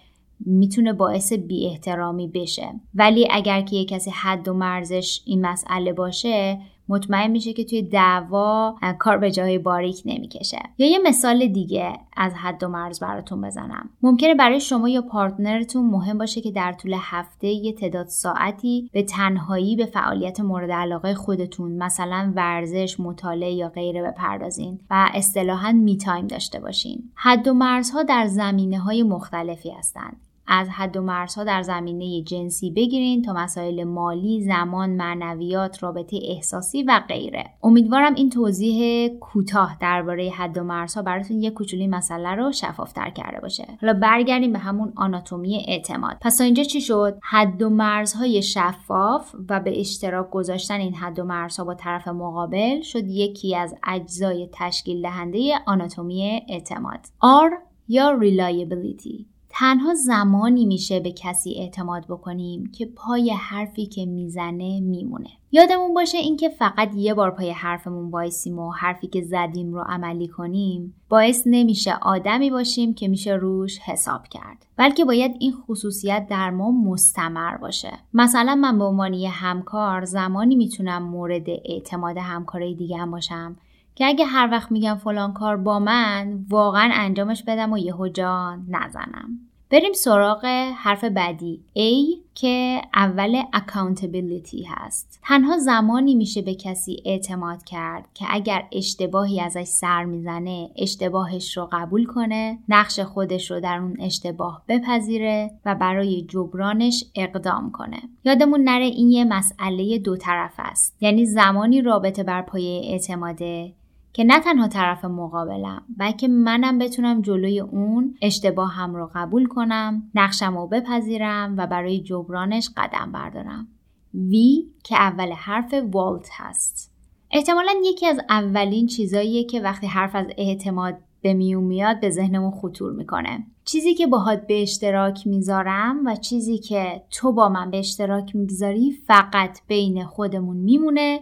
می‌تونه 0.45 0.93
باعث 0.93 1.33
بی 1.33 1.67
احترامی 1.67 2.27
بشه. 2.27 2.73
ولی 2.95 3.27
اگر 3.31 3.61
که 3.61 3.75
یه 3.75 3.85
کسی 3.85 4.11
حد 4.11 4.47
و 4.47 4.53
مرزش 4.53 5.21
این 5.25 5.45
مسئله 5.45 5.93
باشه 5.93 6.59
مطمئن 6.89 7.31
میشه 7.31 7.53
که 7.53 7.63
توی 7.63 7.81
دعوا 7.81 8.75
کار 8.99 9.17
به 9.17 9.31
جای 9.31 9.57
باریک 9.57 10.01
نمی‌کشه. 10.05 10.59
یا 10.77 10.87
یه 10.87 10.99
مثال 10.99 11.47
دیگه 11.47 11.93
از 12.17 12.33
حد 12.33 12.63
و 12.63 12.67
مرز 12.67 12.99
براتون 12.99 13.41
بزنم. 13.41 13.89
ممکنه 14.01 14.35
برای 14.35 14.59
شما 14.59 14.89
یا 14.89 15.01
partner 15.01 15.60
تون 15.60 15.85
مهم 15.85 16.17
باشه 16.17 16.41
که 16.41 16.51
در 16.51 16.73
طول 16.73 16.95
هفته 16.99 17.47
یه 17.47 17.73
تعداد 17.73 18.07
ساعتی 18.07 18.89
به 18.93 19.03
تنهایی 19.03 19.75
به 19.75 19.85
فعالیت 19.85 20.39
مورد 20.39 20.71
علاقه 20.71 21.13
خودتون 21.13 21.71
مثلا 21.71 22.33
ورزش 22.35 22.99
مطالعه 22.99 23.51
یا 23.51 23.69
غیره 23.69 24.03
بپردازین 24.03 24.79
و 24.89 25.09
اصطلاحا 25.13 25.71
می 25.71 25.97
تایم 25.97 26.27
داشته 26.27 26.59
باشین. 26.59 27.11
حد 27.15 27.47
و 27.47 27.53
مرزها 27.53 28.03
در 28.03 28.27
زمینه 28.27 28.79
های 28.79 29.03
مختلفی 29.03 29.69
هستند. 29.69 30.17
از 30.53 30.69
حد 30.69 30.97
و 30.97 31.01
مرزها 31.01 31.43
در 31.43 31.61
زمینه 31.61 32.21
جنسی 32.21 32.71
بگیرین 32.71 33.21
تا 33.21 33.33
مسائل 33.33 33.83
مالی، 33.83 34.41
زمان، 34.41 34.89
معنویات، 34.89 35.83
رابطه 35.83 36.19
احساسی 36.23 36.83
و 36.83 37.01
غیره. 37.07 37.43
امیدوارم 37.63 38.13
این 38.15 38.29
توضیح 38.29 39.07
کوتاه 39.07 39.77
درباره 39.81 40.29
حد 40.29 40.57
و 40.57 40.63
مرزها 40.63 41.01
براتون 41.01 41.43
یک 41.43 41.53
کوچولی 41.53 41.87
مسئله 41.87 42.29
رو 42.29 42.51
شفافتر 42.51 43.09
کرده 43.09 43.39
باشه. 43.41 43.67
حالا 43.81 43.93
برگردیم 43.93 44.53
به 44.53 44.59
همون 44.59 44.93
آناتومی 44.95 45.65
اعتماد. 45.67 46.17
پس 46.21 46.41
اینجا 46.41 46.63
چی 46.63 46.81
شد؟ 46.81 47.19
حد 47.23 47.61
و 47.61 47.69
مرزهای 47.69 48.41
شفاف 48.41 49.35
و 49.49 49.59
به 49.59 49.79
اشتراک 49.79 50.29
گذاشتن 50.29 50.79
این 50.79 50.95
حد 50.95 51.19
و 51.19 51.23
مرزها 51.23 51.65
با 51.65 51.73
طرف 51.73 52.07
مقابل 52.07 52.81
شد 52.81 53.03
یکی 53.07 53.55
از 53.55 53.75
اجزای 53.87 54.49
تشکیل 54.53 55.01
دهنده 55.01 55.53
آناتومی 55.67 56.41
اعتماد. 56.49 56.99
R 57.23 57.71
یا 57.87 58.19
reliability 58.21 59.25
تنها 59.53 59.93
زمانی 59.93 60.65
میشه 60.65 60.99
به 60.99 61.11
کسی 61.11 61.55
اعتماد 61.57 62.05
بکنیم 62.07 62.71
که 62.71 62.85
پای 62.85 63.31
حرفی 63.31 63.85
که 63.85 64.05
می‌زنه 64.05 64.79
میمونه. 64.79 65.29
یادمون 65.51 65.93
باشه 65.93 66.17
اینکه 66.17 66.49
فقط 66.49 66.95
یه 66.95 67.13
بار 67.13 67.31
پای 67.31 67.51
حرفمون 67.51 68.09
وایسیم 68.09 68.59
و 68.59 68.71
حرفی 68.71 69.07
که 69.07 69.21
زدیم 69.21 69.73
رو 69.73 69.83
عملی 69.87 70.27
کنیم 70.27 70.95
باعث 71.09 71.43
نمیشه 71.45 71.93
آدمی 72.01 72.49
باشیم 72.51 72.93
که 72.93 73.07
میشه 73.07 73.31
روش 73.33 73.79
حساب 73.79 74.27
کرد. 74.27 74.65
بلکه 74.77 75.05
باید 75.05 75.35
این 75.39 75.51
خصوصیت 75.51 76.27
در 76.29 76.49
ما 76.49 76.71
مستمر 76.71 77.57
باشه. 77.57 77.91
مثلا 78.13 78.55
من 78.55 78.77
به 78.77 78.83
عنوان 78.83 79.13
یه 79.13 79.29
همکار 79.29 80.05
زمانی 80.05 80.55
می‌تونم 80.55 81.03
مورد 81.03 81.49
اعتماد 81.65 82.17
همکارای 82.17 82.75
دیگه 82.75 82.97
هم 82.97 83.11
باشم 83.11 83.55
که 83.95 84.05
اگه 84.05 84.25
هر 84.25 84.49
وقت 84.51 84.71
میگم 84.71 84.95
فلان 84.95 85.33
کار 85.33 85.57
با 85.57 85.79
من 85.79 86.45
واقعا 86.49 86.89
انجامش 86.93 87.43
بدم 87.43 87.73
و 87.73 87.77
یهو 87.77 88.07
جا 88.07 88.55
نزنم. 88.69 89.39
بریم 89.71 89.93
سراغ 89.93 90.45
حرف 90.75 91.03
بعدی. 91.03 91.59
A 91.75 92.17
که 92.35 92.81
اول 92.95 93.41
accountability 93.41 94.65
هست. 94.67 95.19
تنها 95.23 95.57
زمانی 95.57 96.15
میشه 96.15 96.41
به 96.41 96.55
کسی 96.55 97.01
اعتماد 97.05 97.63
کرد 97.63 98.05
که 98.13 98.25
اگر 98.29 98.63
اشتباهی 98.71 99.41
ازش 99.41 99.63
سر 99.63 100.05
می‌زنه 100.05 100.69
اشتباهش 100.75 101.57
رو 101.57 101.69
قبول 101.71 102.05
کنه 102.05 102.59
نقش 102.69 102.99
خودش 102.99 103.51
رو 103.51 103.59
در 103.59 103.77
اون 103.77 103.97
اشتباه 103.99 104.63
بپذیره 104.67 105.51
و 105.65 105.75
برای 105.75 106.21
جبرانش 106.21 107.03
اقدام 107.15 107.71
کنه. 107.71 108.01
یادمون 108.25 108.61
نره 108.63 108.85
این 108.85 109.11
یه 109.11 109.25
مسئله 109.25 109.97
دو 109.97 110.17
طرف 110.17 110.53
است. 110.57 110.97
یعنی 111.01 111.25
زمانی 111.25 111.81
رابطه 111.81 112.23
بر 112.23 112.41
پایه 112.41 112.81
اعتماده 112.91 113.73
که 114.13 114.23
نه 114.23 114.39
تنها 114.39 114.67
طرف 114.67 115.05
مقابلم 115.05 115.83
بلکه 115.97 116.27
منم 116.27 116.77
بتونم 116.77 117.21
جلوی 117.21 117.59
اون 117.59 118.15
اشتباه 118.21 118.73
هم 118.73 118.95
رو 118.95 119.11
قبول 119.15 119.45
کنم 119.45 120.11
نقشم 120.15 120.57
رو 120.57 120.67
بپذیرم 120.67 121.55
و 121.57 121.67
برای 121.67 121.99
جبرانش 121.99 122.69
قدم 122.77 123.11
بردارم. 123.11 123.67
وی 124.13 124.67
که 124.83 124.95
اول 124.95 125.31
حرف 125.31 125.73
والت 125.91 126.29
هست. 126.31 126.91
احتمالا 127.31 127.71
یکی 127.83 128.07
از 128.07 128.19
اولین 128.29 128.87
چیزاییه 128.87 129.43
که 129.43 129.61
وقتی 129.61 129.87
حرف 129.87 130.15
از 130.15 130.27
اعتماد 130.37 130.97
به 131.21 131.33
میون 131.33 131.63
میاد 131.63 131.99
به 131.99 132.09
ذهنمون 132.09 132.51
خطور 132.51 132.93
می‌کنه. 132.93 133.45
چیزی 133.65 133.93
که 133.93 134.07
باهات 134.07 134.47
به 134.47 134.61
اشتراک 134.61 135.27
می‌ذارم 135.27 136.05
و 136.05 136.15
چیزی 136.15 136.57
که 136.57 137.03
تو 137.11 137.31
با 137.31 137.49
من 137.49 137.71
به 137.71 137.79
اشتراک 137.79 138.35
می‌گذاری 138.35 138.91
فقط 138.91 139.59
بین 139.67 140.05
خودمون 140.05 140.57
میمونه 140.57 141.19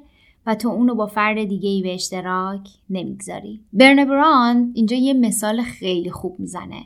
و 0.49 0.55
تو 0.55 0.69
اونو 0.69 0.95
با 0.95 1.07
فرد 1.07 1.43
دیگه 1.43 1.69
ای 1.69 1.81
به 1.81 1.93
اشتراک 1.93 2.69
نمی‌گذاری. 2.89 3.59
برن 3.73 4.05
بران 4.05 4.71
اینجا 4.75 4.97
یه 4.97 5.13
مثال 5.13 5.61
خیلی 5.61 6.11
خوب 6.11 6.39
می‌زنه. 6.39 6.85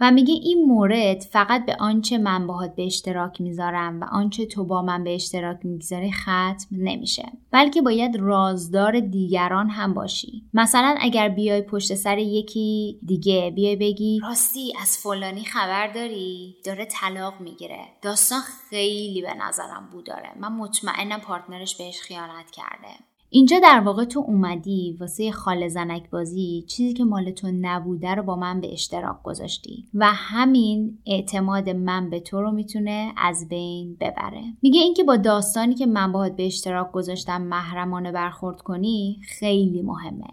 و 0.00 0.10
میگه 0.10 0.34
این 0.34 0.64
مورد 0.64 1.20
فقط 1.20 1.66
به 1.66 1.76
آنچه 1.80 2.18
من 2.18 2.46
باهات 2.46 2.74
به 2.74 2.86
اشتراک 2.86 3.40
می‌ذارم 3.40 4.00
و 4.00 4.04
آنچه 4.12 4.46
تو 4.46 4.64
با 4.64 4.82
من 4.82 5.04
به 5.04 5.14
اشتراک 5.14 5.58
می‌گذاری 5.64 6.12
ختم 6.12 6.66
نمیشه. 6.72 7.32
بلکه 7.50 7.82
باید 7.82 8.16
رازدار 8.16 9.00
دیگران 9.00 9.68
هم 9.68 9.94
باشی. 9.94 10.44
مثلا 10.54 10.96
اگر 11.00 11.28
بیای 11.28 11.62
پشت 11.62 11.94
سر 11.94 12.18
یکی 12.18 12.98
دیگه 13.06 13.52
بیای 13.56 13.76
بگی 13.76 14.20
راستی 14.22 14.72
از 14.82 14.98
فلانی 14.98 15.44
خبر 15.44 15.92
داری؟ 15.92 16.56
داره 16.64 16.84
طلاق 16.84 17.40
می‌گیره. 17.40 17.80
داستان 18.02 18.40
خیلی 18.70 19.22
به 19.22 19.34
نظرم 19.34 19.88
بود 19.92 20.04
داره 20.06 20.30
من 20.40 20.52
مطمئنم 20.52 21.20
پارتنرش 21.20 21.76
بهش 21.76 22.00
خیانت 22.00 22.50
کرده. 22.50 23.07
اینجا 23.30 23.58
در 23.62 23.80
واقع 23.80 24.04
تو 24.04 24.20
اومدی 24.20 24.96
واسه 25.00 25.32
خال 25.32 25.68
زنک 25.68 26.10
بازی 26.10 26.64
چیزی 26.68 26.94
که 26.94 27.04
مال 27.04 27.30
تو 27.30 27.50
نبوده 27.60 28.14
رو 28.14 28.22
با 28.22 28.36
من 28.36 28.60
به 28.60 28.72
اشتراک 28.72 29.22
گذاشتی 29.22 29.84
و 29.94 30.12
همین 30.14 30.98
اعتماد 31.06 31.70
من 31.70 32.10
به 32.10 32.20
تو 32.20 32.42
رو 32.42 32.50
می‌تونه 32.50 33.12
از 33.16 33.48
بین 33.48 33.96
ببره. 34.00 34.42
میگه 34.62 34.80
اینکه 34.80 35.04
با 35.04 35.16
داستانی 35.16 35.74
که 35.74 35.86
من 35.86 36.12
باهات 36.12 36.36
به 36.36 36.46
اشتراک 36.46 36.92
گذاشتم 36.92 37.42
محرمانه 37.42 38.12
برخورد 38.12 38.60
کنی 38.62 39.20
خیلی 39.38 39.82
مهمه. 39.82 40.28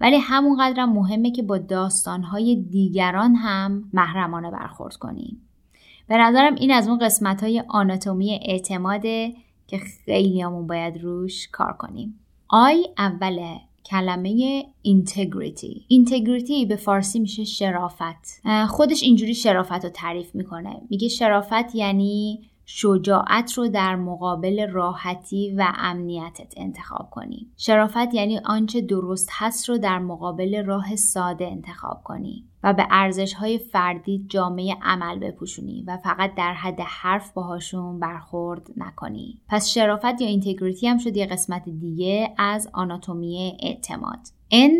ولی 0.00 0.16
همونقدرم 0.16 0.92
مهمه 0.92 1.30
که 1.30 1.42
با 1.42 1.58
داستانهای 1.58 2.56
دیگران 2.56 3.34
هم 3.34 3.84
محرمانه 3.92 4.50
برخورد 4.50 4.96
کنی. 4.96 5.38
به 6.08 6.16
نظرم 6.16 6.54
این 6.54 6.70
از 6.70 6.88
اون 6.88 6.98
قسمت 6.98 7.42
های 7.42 7.64
آناتومی 7.68 8.40
اعتماده 8.42 9.34
که 9.66 9.78
خیلیامون 9.78 10.66
باید 10.66 11.02
روش 11.02 11.48
کار 11.48 11.72
کنیم. 11.72 12.20
I 12.52 12.86
اول 12.98 13.56
کلمه 13.86 14.64
integrity 14.82 15.84
integrity 15.88 16.66
به 16.66 16.76
فارسی 16.76 17.20
میشه 17.20 17.44
شرافت. 17.44 18.42
خودش 18.68 19.02
اینجوری 19.02 19.34
شرافت 19.34 19.84
رو 19.84 19.90
تعریف 19.90 20.34
می‌کنه. 20.34 20.76
میگه 20.90 21.08
شرافت 21.08 21.74
یعنی 21.74 22.49
شجاعت 22.72 23.52
رو 23.52 23.68
در 23.68 23.96
مقابل 23.96 24.70
راحتی 24.70 25.54
و 25.58 25.72
امنیتت 25.76 26.54
انتخاب 26.56 27.10
کنی. 27.10 27.50
شرافت 27.56 28.14
یعنی 28.14 28.38
آنچه 28.38 28.80
درست 28.80 29.28
هست 29.32 29.68
رو 29.68 29.78
در 29.78 29.98
مقابل 29.98 30.64
راه 30.64 30.96
ساده 30.96 31.46
انتخاب 31.46 32.02
کنی 32.04 32.44
و 32.62 32.72
به 32.72 32.86
ارزش 32.90 33.34
های 33.34 33.58
فردی 33.58 34.26
جامعه 34.28 34.76
عمل 34.82 35.18
بپوشونی 35.18 35.84
و 35.86 35.96
فقط 35.96 36.34
در 36.34 36.54
حد 36.54 36.80
حرف 36.80 37.32
باهاشون 37.32 38.00
برخورد 38.00 38.66
نکنی. 38.76 39.40
پس 39.48 39.68
شرافت 39.68 40.20
یا 40.20 40.28
integrity 40.28 40.86
هم 40.86 40.98
شد 40.98 41.16
یه 41.16 41.26
قسمت 41.26 41.68
دیگه 41.68 42.34
از 42.38 42.70
آناتومی 42.72 43.56
اعتماد. 43.62 44.18
ان 44.50 44.78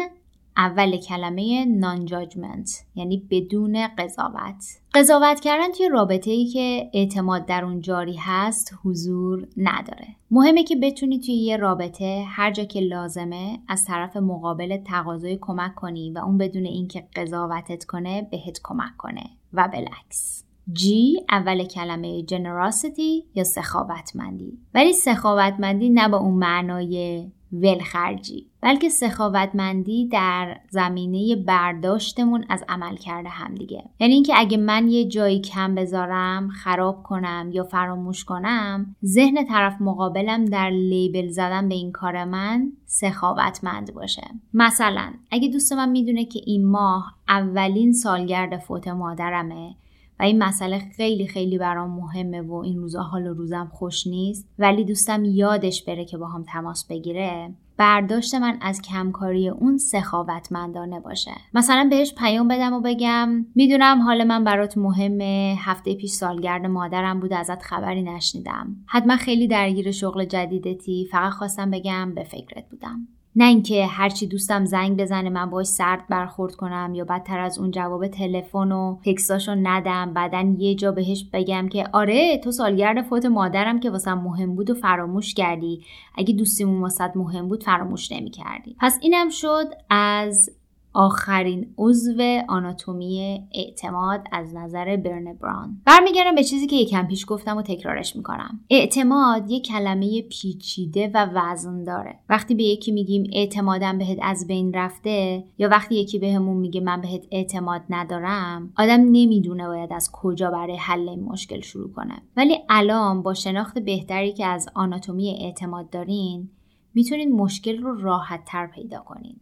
اول 0.56 0.96
کلمه 0.96 1.64
نان 1.64 2.04
جاجمنت 2.04 2.70
یعنی 2.94 3.26
بدون 3.30 3.86
قضاوت. 3.86 4.64
قضاوت 4.94 5.40
کردن 5.40 5.72
توی 5.72 5.88
رابطه 5.88 6.30
ای 6.30 6.46
که 6.46 6.90
اعتماد 6.94 7.46
در 7.46 7.64
اون 7.64 7.80
جاری 7.80 8.16
هست 8.16 8.74
حضور 8.84 9.48
نداره. 9.56 10.06
مهمه 10.30 10.64
که 10.64 10.76
بتونی 10.76 11.20
توی 11.20 11.34
یه 11.34 11.56
رابطه 11.56 12.24
هر 12.28 12.50
جا 12.50 12.64
که 12.64 12.80
لازمه 12.80 13.58
از 13.68 13.84
طرف 13.84 14.16
مقابل 14.16 14.76
تقاضای 14.76 15.38
کمک 15.40 15.74
کنی 15.74 16.10
و 16.10 16.18
اون 16.18 16.38
بدون 16.38 16.64
اینکه 16.64 17.08
قضاوتت 17.16 17.84
کنه 17.84 18.28
بهت 18.30 18.60
کمک 18.62 18.96
کنه 18.98 19.24
و 19.52 19.68
بالعکس. 19.68 20.49
G 20.74 20.84
اول 21.30 21.64
کلمه 21.64 22.22
generosity 22.22 23.24
یا 23.34 23.44
سخاوتمندی. 23.44 24.58
ولی 24.74 24.92
سخاوتمندی 24.92 25.90
نه 25.90 26.08
با 26.08 26.18
اون 26.18 26.34
معنای 26.34 27.26
ولخرجی 27.52 28.46
بلکه 28.60 28.88
سخاوتمندی 28.88 30.08
در 30.08 30.60
زمینه 30.70 31.36
برداشتمون 31.36 32.44
از 32.48 32.64
عمل 32.68 32.96
کرده 32.96 33.28
هم 33.28 33.54
دیگه. 33.54 33.84
یعنی 34.00 34.14
اینکه 34.14 34.32
اگه 34.36 34.56
من 34.56 34.88
یه 34.88 35.08
جایی 35.08 35.40
کم 35.40 35.74
بذارم 35.74 36.48
خراب 36.48 37.02
کنم 37.02 37.50
یا 37.52 37.64
فراموش 37.64 38.24
کنم 38.24 38.96
ذهن 39.04 39.44
طرف 39.44 39.80
مقابلم 39.80 40.44
در 40.44 40.70
لیبل 40.70 41.28
زدن 41.28 41.68
به 41.68 41.74
این 41.74 41.92
کار 41.92 42.24
من 42.24 42.72
سخاوتمند 42.86 43.94
باشه. 43.94 44.26
مثلا 44.54 45.12
اگه 45.30 45.48
دوست 45.48 45.72
من 45.72 45.88
می‌دونه 45.88 46.24
که 46.24 46.40
این 46.46 46.66
ماه 46.66 47.14
اولین 47.28 47.92
سالگرد 47.92 48.58
فوت 48.58 48.88
مادرمه 48.88 49.74
و 50.20 50.22
این 50.22 50.42
مسئله 50.42 50.78
خیلی 50.96 51.26
خیلی 51.26 51.58
برام 51.58 51.90
مهمه 51.90 52.40
و 52.40 52.54
این 52.54 52.78
روزا 52.78 53.02
حال 53.02 53.26
و 53.26 53.34
روزم 53.34 53.70
خوش 53.72 54.06
نیست. 54.06 54.48
ولی 54.58 54.84
دوستم 54.84 55.24
یادش 55.24 55.84
بره 55.84 56.04
که 56.04 56.18
با 56.18 56.26
هم 56.26 56.42
تماس 56.42 56.86
بگیره. 56.90 57.54
برداشت 57.76 58.34
من 58.34 58.58
از 58.60 58.82
کمکاری 58.82 59.48
اون 59.48 59.78
سخاوتمندانه 59.78 61.00
باشه. 61.00 61.30
مثلا 61.54 61.88
بهش 61.90 62.14
پیام 62.14 62.48
بدم 62.48 62.72
و 62.72 62.80
بگم 62.80 63.46
می‌دونم 63.54 64.02
حال 64.02 64.24
من 64.24 64.44
برات 64.44 64.78
مهمه. 64.78 65.56
هفته 65.58 65.94
پیش 65.94 66.10
سالگرد 66.10 66.66
مادرم 66.66 67.20
بود 67.20 67.32
ازت 67.32 67.62
خبری 67.62 68.02
نشنیدم. 68.02 68.76
حتما 68.86 69.16
خیلی 69.16 69.48
درگیر 69.48 69.90
شغل 69.90 70.24
جدیدتی. 70.24 71.08
فقط 71.12 71.32
خواستم 71.32 71.70
بگم 71.70 72.14
به 72.14 72.24
فکرت 72.24 72.68
بودم. 72.70 73.08
نه 73.36 73.44
اینکه 73.44 73.86
هرچی 73.86 74.26
دوستم 74.26 74.64
زنگ 74.64 75.00
بزنه 75.00 75.30
من 75.30 75.50
باش 75.50 75.66
سرد 75.66 76.06
برخورد 76.08 76.54
کنم 76.54 76.92
یا 76.94 77.04
بدتر 77.04 77.38
از 77.38 77.58
اون 77.58 77.70
جواب 77.70 78.06
تلفن 78.06 78.72
و 78.72 78.96
تکساشو 79.04 79.54
ندم. 79.62 80.12
بعدا 80.14 80.54
یه 80.58 80.74
جا 80.74 80.92
بهش 80.92 81.24
بگم 81.32 81.68
که 81.68 81.84
آره 81.92 82.38
تو 82.38 82.52
سالگرد 82.52 83.02
فوت 83.02 83.24
مادرم 83.26 83.80
که 83.80 83.90
واسم 83.90 84.18
مهم 84.18 84.54
بود 84.54 84.70
و 84.70 84.74
فراموش 84.74 85.34
کردی. 85.34 85.84
اگه 86.16 86.34
دوستیمون 86.34 86.80
واسط 86.80 87.10
مهم 87.14 87.48
بود 87.48 87.64
فراموش 87.64 88.12
نمی 88.12 88.30
کردی 88.30 88.76
پس 88.80 88.98
اینم 89.02 89.28
شد 89.28 89.66
از 89.90 90.50
آخرین 90.92 91.74
عضو 91.78 92.22
آناتومی 92.48 93.42
اعتماد 93.54 94.24
از 94.32 94.54
نظر 94.54 94.96
برن 94.96 95.34
بران 95.34 95.80
برمیگردم 95.84 96.34
به 96.34 96.44
چیزی 96.44 96.66
که 96.66 96.76
یکم 96.76 97.06
پیش 97.06 97.24
گفتم 97.28 97.56
و 97.56 97.62
تکرارش 97.62 98.16
می‌کنم. 98.16 98.60
اعتماد 98.70 99.50
یه 99.50 99.60
کلمه 99.60 100.22
پیچیده 100.22 101.10
و 101.14 101.26
وزن 101.34 101.84
داره. 101.84 102.18
وقتی 102.28 102.54
به 102.54 102.62
یکی 102.62 102.92
میگیم 102.92 103.30
اعتمادم 103.32 103.98
بهت 103.98 104.18
از 104.22 104.46
بین 104.46 104.74
رفته 104.74 105.44
یا 105.58 105.68
وقتی 105.68 105.94
یکی 105.94 106.18
بهمون 106.18 106.54
به 106.54 106.60
میگه 106.60 106.80
من 106.80 107.00
بهت 107.00 107.26
اعتماد 107.30 107.82
ندارم 107.90 108.72
آدم 108.76 109.00
نمی‌دونه 109.00 109.66
باید 109.66 109.92
از 109.92 110.10
کجا 110.12 110.50
برای 110.50 110.76
حل 110.76 111.08
این 111.08 111.22
مشکل 111.22 111.60
شروع 111.60 111.92
کنه. 111.92 112.22
ولی 112.36 112.58
الان 112.68 113.22
با 113.22 113.34
شناخت 113.34 113.78
بهتری 113.78 114.32
که 114.32 114.46
از 114.46 114.68
آناتومی 114.74 115.38
اعتماد 115.40 115.90
دارین 115.90 116.50
می‌تونید 116.94 117.28
مشکل 117.28 117.82
رو 117.82 118.00
راحت 118.00 118.44
تر 118.46 118.66
پیدا 118.66 118.98
کنین. 118.98 119.36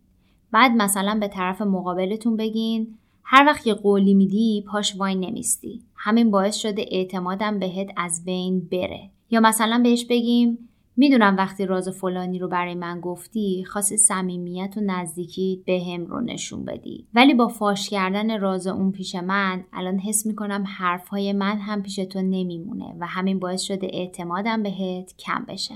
بعد 0.53 0.73
مثلا 0.73 1.19
به 1.21 1.29
طرف 1.29 1.63
مقابلتون 1.63 2.37
بگین 2.37 2.99
هر 3.25 3.45
وقت 3.47 3.67
یه 3.67 3.75
قولی 3.75 4.15
میدی 4.15 4.65
پاش 4.69 4.97
وای 4.97 5.15
نمیستی. 5.15 5.83
همین 5.97 6.31
باعث 6.31 6.57
شده 6.57 6.85
اعتمادم 6.91 7.59
بهت 7.59 7.89
از 7.97 8.25
بین 8.25 8.61
بره. 8.61 9.11
یا 9.31 9.41
مثلا 9.41 9.81
بهش 9.83 10.05
بگیم 10.05 10.69
می‌دونم 10.97 11.37
وقتی 11.37 11.67
راز 11.67 11.89
فلانی 11.89 12.39
رو 12.39 12.49
برای 12.49 12.75
من 12.75 13.01
گفتی 13.01 13.65
خواستی 13.65 13.97
صمیمیت 13.97 14.75
و 14.77 14.81
نزدیکی 14.81 15.63
به 15.67 15.81
هم 15.81 16.07
رو 16.07 16.21
نشون 16.21 16.65
بدی. 16.65 17.07
ولی 17.15 17.35
با 17.35 17.49
فاش 17.49 17.91
کردن 17.91 18.41
راز 18.41 18.67
اون 18.67 18.93
پیش 18.93 19.15
من 19.15 19.65
الان 19.73 19.99
حس 19.99 20.27
می‌کنم 20.27 20.65
حرفهای 20.67 21.33
من 21.33 21.59
هم 21.59 21.83
پیش 21.83 21.97
تو 21.97 22.23
نمیمونه 22.23 22.95
و 23.01 23.07
همین 23.07 23.39
باعث 23.39 23.63
شده 23.63 23.89
اعتمادم 23.93 24.63
بهت 24.63 25.17
کم 25.17 25.45
بشه. 25.49 25.75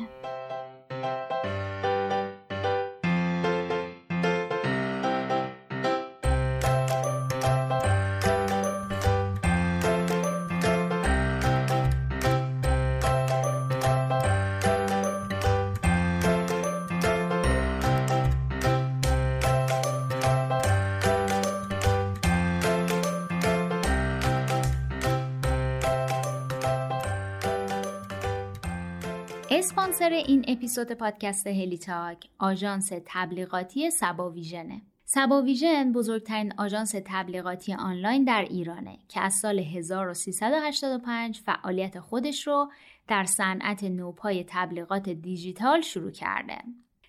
اسپانسر 30.02 30.26
این 30.26 30.44
اپیزود 30.48 30.92
پادکست 30.92 31.46
هلی 31.46 31.78
تاک 31.78 32.28
آژانس 32.38 32.92
تبلیغاتی 33.06 33.90
صبا 33.90 34.30
ویژنه. 34.30 34.82
صبا 35.04 35.42
ویژن 35.42 35.92
بزرگترین 35.92 36.52
آژانس 36.58 36.94
تبلیغاتی 37.04 37.74
آنلاین 37.74 38.24
در 38.24 38.46
ایرانه 38.50 38.98
که 39.08 39.20
از 39.20 39.34
سال 39.34 39.58
1385 39.58 41.40
فعالیت 41.40 42.00
خودش 42.00 42.46
رو 42.46 42.70
در 43.08 43.24
صنعت 43.24 43.84
نوپای 43.84 44.44
تبلیغات 44.48 45.08
دیجیتال 45.08 45.80
شروع 45.80 46.10
کرده. 46.10 46.58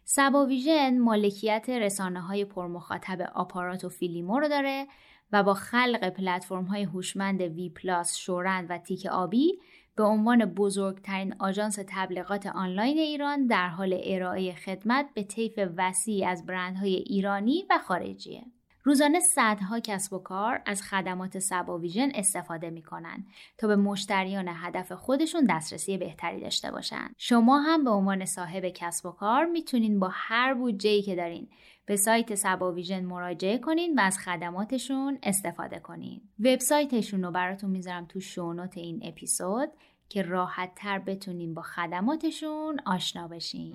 صبا 0.04 0.46
ویژن 0.46 1.00
مالکیت 1.00 1.70
رسانه 1.70 2.22
های 2.22 2.46
پرمخاطب 2.46 3.22
آپارات 3.36 3.84
و 3.84 3.90
فیلیمو 3.90 4.40
رو 4.40 4.48
داره 4.48 4.88
و 5.32 5.44
با 5.44 5.54
خلق 5.54 6.10
پلتفرم 6.10 6.66
های 6.66 6.84
هوشمند 6.84 7.42
وی 7.42 7.70
پلاس، 7.70 8.18
شورند 8.18 8.68
و 8.70 8.78
تیک 8.78 9.06
آبی 9.06 9.60
به 9.96 10.04
عنوان 10.04 10.46
بزرگترین 10.46 11.36
آژانس 11.40 11.80
تبلیغات 11.88 12.46
آنلاین 12.46 12.98
ایران 12.98 13.48
در 13.48 13.68
حال 13.68 14.00
ارائه 14.04 14.56
خدمت 14.56 15.10
به 15.14 15.24
طیف 15.24 15.60
وسیعی 15.78 16.26
از 16.26 16.46
برندهای 16.46 16.96
ایرانی 16.96 17.66
و 17.70 17.78
خارجیه. 17.78 18.44
روزانه 18.86 19.20
صدها 19.20 19.80
کسب 19.80 20.14
و 20.14 20.20
کار 20.20 20.62
از 20.66 20.82
خدمات 20.82 21.40
سبا 21.40 21.78
ویژن 21.78 22.12
استفاده 22.16 22.70
می 22.70 22.82
کنند 22.82 23.28
تا 23.58 23.68
به 23.68 23.76
مشتریان 23.76 24.50
هدف 24.54 24.92
خودشون 24.92 25.48
دسترسی 25.50 25.98
بهتری 25.98 26.42
داشته 26.42 26.72
باشن. 26.72 27.08
شما 27.18 27.60
هم 27.60 27.84
به 27.84 27.90
عنوان 27.90 28.26
صاحب 28.26 28.70
کسب 28.70 29.06
و 29.06 29.12
کار 29.12 29.46
می‌تونین 29.46 30.00
با 30.00 30.10
هر 30.14 30.54
بودجه‌ای 30.54 31.02
که 31.02 31.16
دارین 31.16 31.50
به 31.86 31.96
سایت 31.96 32.36
سبا 32.36 32.72
ویژن 32.72 33.06
مراجعه 33.06 33.58
کنین 33.58 34.00
و 34.00 34.02
از 34.02 34.18
خدماتشون 34.18 35.20
استفاده 35.24 35.80
کنین. 35.80 36.22
وبسایتشون 36.40 37.24
رو 37.24 37.32
براتون 37.32 37.70
می‌ذارم 37.70 38.06
تو 38.06 38.20
شونوت 38.20 38.78
این 38.78 39.00
اپیزود 39.04 39.70
که 40.10 40.22
راحت 40.22 40.72
تر 40.76 41.00
بتونین 41.00 41.54
با 41.54 41.62
خدماتشون 41.62 42.80
آشنا 42.86 43.28
بشین. 43.28 43.74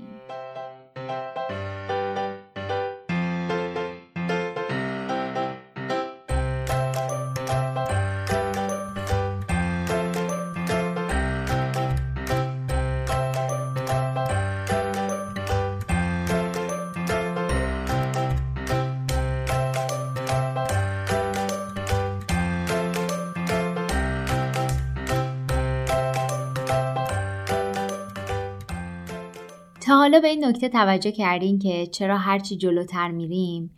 تا 29.89 29.97
حالا 29.97 30.21
به 30.21 30.29
این 30.29 30.45
نکته 30.45 30.69
توجه 30.69 31.11
کردین 31.11 31.59
که 31.59 31.87
چرا 31.87 32.19
هرچی 32.19 32.57
جلوتر 32.57 33.11
میریم 33.11 33.71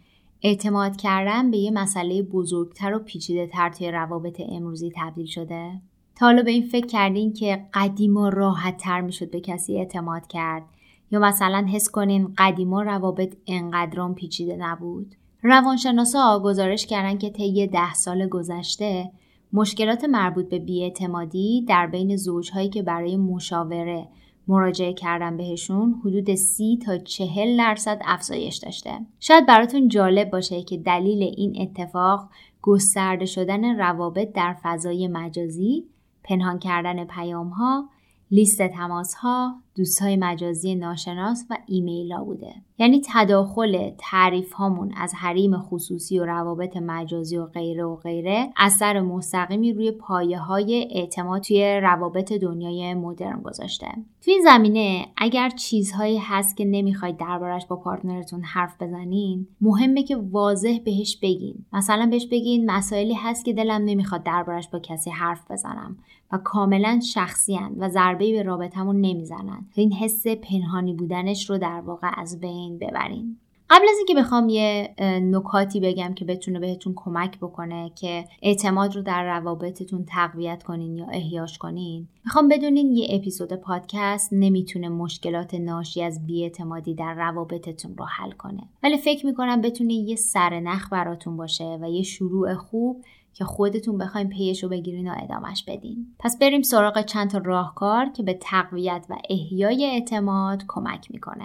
اعتماد 0.42 0.96
کردن 0.96 1.50
به 1.50 1.56
یه 1.56 1.70
مسئله 1.70 2.22
بزرگتر 2.22 2.94
و 2.94 2.98
پیچیده 2.98 3.46
تر 3.46 3.70
توی 3.70 3.90
روابط 3.90 4.40
امروزی 4.48 4.92
تبدیل 4.96 5.26
شده؟ 5.26 5.72
تا 6.16 6.26
حالا 6.26 6.42
به 6.42 6.50
این 6.50 6.66
فکر 6.66 6.86
کردین 6.86 7.32
که 7.32 7.66
قدیما 7.74 8.28
راحت 8.28 8.76
تر 8.76 9.00
می‌شد 9.00 9.30
به 9.30 9.40
کسی 9.40 9.78
اعتماد 9.78 10.26
کرد 10.26 10.62
یا 11.10 11.20
مثلا 11.20 11.66
حس 11.72 11.90
کنین 11.90 12.34
قدیما 12.38 12.82
روابط 12.82 13.36
انقدرام 13.46 14.14
پیچیده 14.14 14.56
نبود؟ 14.56 15.14
روانشناسا 15.42 16.40
گزارش 16.44 16.86
کردن 16.86 17.18
که 17.18 17.30
طی 17.30 17.66
ده 17.66 17.94
سال 17.94 18.28
گذشته 18.28 19.10
مشکلات 19.52 20.04
مربوط 20.04 20.48
به 20.48 20.58
بیاعتمادی 20.58 21.64
در 21.68 21.86
بین 21.86 22.16
زوجهایی 22.16 22.68
که 22.68 22.82
برای 22.82 23.16
مشاوره 23.16 24.08
مراجعه 24.50 24.92
کردن 24.92 25.36
بهشون 25.36 26.00
حدود 26.04 26.34
سی 26.34 26.78
تا 26.86 26.98
چهل 26.98 27.56
درصد 27.56 28.00
افزایش 28.04 28.56
داشته. 28.56 28.92
شاید 29.20 29.46
براتون 29.46 29.88
جالب 29.88 30.30
باشه 30.30 30.62
که 30.62 30.76
دلیل 30.76 31.22
این 31.22 31.56
اتفاق 31.60 32.28
گسترده 32.62 33.24
شدن 33.24 33.78
روابط 33.78 34.32
در 34.32 34.56
فضای 34.62 35.08
مجازی، 35.08 35.84
پنهان 36.24 36.58
کردن 36.58 37.04
پیام 37.04 37.48
ها، 37.48 37.88
لیست 38.30 38.62
تماس 38.62 39.14
ها، 39.14 39.54
دوست 39.76 40.02
های 40.02 40.16
مجازی 40.16 40.74
ناشناس 40.74 41.46
و 41.50 41.56
ایمیل 41.66 42.12
ها 42.12 42.24
بوده. 42.24 42.54
یعنی 42.78 43.02
تداخل 43.12 43.90
تعریف 43.98 44.52
هامون 44.52 44.92
از 44.96 45.14
حریم 45.14 45.58
خصوصی 45.58 46.18
و 46.18 46.24
روابط 46.24 46.76
مجازی 46.76 47.36
و 47.36 47.46
غیره 47.46 47.84
و 47.84 47.96
غیره 47.96 48.52
اثر 48.56 49.00
مستقیمی 49.00 49.72
روی 49.72 49.90
پایه 49.90 50.38
های 50.38 50.88
اعتماد 50.90 51.42
توی 51.42 51.80
روابط 51.82 52.32
دنیای 52.32 52.94
مدرن 52.94 53.40
گذاشته. 53.42 53.86
توی 54.24 54.32
این 54.32 54.42
زمینه 54.42 55.06
اگر 55.16 55.48
چیزهایی 55.48 56.18
هست 56.18 56.56
که 56.56 56.64
نمی‌خواید 56.64 57.16
دربارش 57.16 57.66
با 57.66 57.76
پارتنرتون 57.76 58.42
حرف 58.42 58.82
بزنین 58.82 59.46
مهمه 59.60 60.02
که 60.02 60.16
واضح 60.16 60.78
بهش 60.84 61.16
بگین 61.22 61.64
مثلا 61.72 62.06
بهش 62.06 62.26
بگین 62.26 62.70
مسائلی 62.70 63.14
هست 63.14 63.44
که 63.44 63.52
دلم 63.52 63.84
نمی‌خواد 63.84 64.22
دربارش 64.22 64.68
با 64.68 64.78
کسی 64.78 65.10
حرف 65.10 65.50
بزنم 65.50 65.96
و 66.32 66.38
کاملا 66.38 67.00
شخصی 67.00 67.58
و 67.78 67.88
ضربه 67.88 68.32
به 68.32 68.42
رابطمون 68.42 69.00
نمی‌زنن 69.00 69.59
این 69.74 69.92
حس 69.92 70.26
پنهانی 70.26 70.94
بودنش 70.94 71.50
رو 71.50 71.58
در 71.58 71.80
واقع 71.80 72.10
از 72.20 72.40
بین 72.40 72.78
ببرین. 72.78 73.36
قبل 73.72 73.84
از 73.90 73.96
اینکه 73.98 74.14
بخوام 74.14 74.48
یه 74.48 74.94
نکاتی 75.22 75.80
بگم 75.80 76.14
که 76.14 76.24
بتونه 76.24 76.60
بهتون 76.60 76.92
کمک 76.96 77.38
بکنه 77.38 77.90
که 77.94 78.24
اعتماد 78.42 78.96
رو 78.96 79.02
در 79.02 79.24
روابطتون 79.24 80.04
تقویت 80.04 80.62
کنین 80.62 80.96
یا 80.96 81.06
احیاش 81.06 81.58
کنین 81.58 82.08
می‌خوام 82.24 82.48
بدونین 82.48 82.92
یه 82.92 83.08
اپیزود 83.10 83.52
پادکست 83.52 84.32
نمی‌تونه 84.32 84.88
مشکلات 84.88 85.54
ناشی 85.54 86.02
از 86.02 86.26
بیاعتمادی 86.26 86.94
در 86.94 87.14
روابطتون 87.14 87.96
رو 87.96 88.04
حل 88.04 88.30
کنه. 88.30 88.62
ولی 88.82 88.96
فکر 88.96 89.26
می‌کنم 89.26 89.60
بتونه 89.60 89.94
یه 89.94 90.16
سرنخ 90.16 90.92
براتون 90.92 91.36
باشه 91.36 91.78
و 91.80 91.90
یه 91.90 92.02
شروع 92.02 92.54
خوب 92.54 93.04
که 93.34 93.44
خودتون 93.44 93.98
بخوایم 93.98 94.28
پیش 94.28 94.62
رو 94.62 94.68
بگیرین 94.68 95.10
و 95.10 95.14
ادامش 95.22 95.64
بدین. 95.68 96.06
پس 96.18 96.38
بریم 96.38 96.62
سراغ 96.62 97.04
چند 97.04 97.30
تا 97.30 97.38
راهکار 97.38 98.08
که 98.08 98.22
به 98.22 98.38
تقویت 98.42 99.06
و 99.10 99.16
احیای 99.30 99.84
اعتماد 99.84 100.62
کمک 100.68 101.10
می‌کنه. 101.10 101.44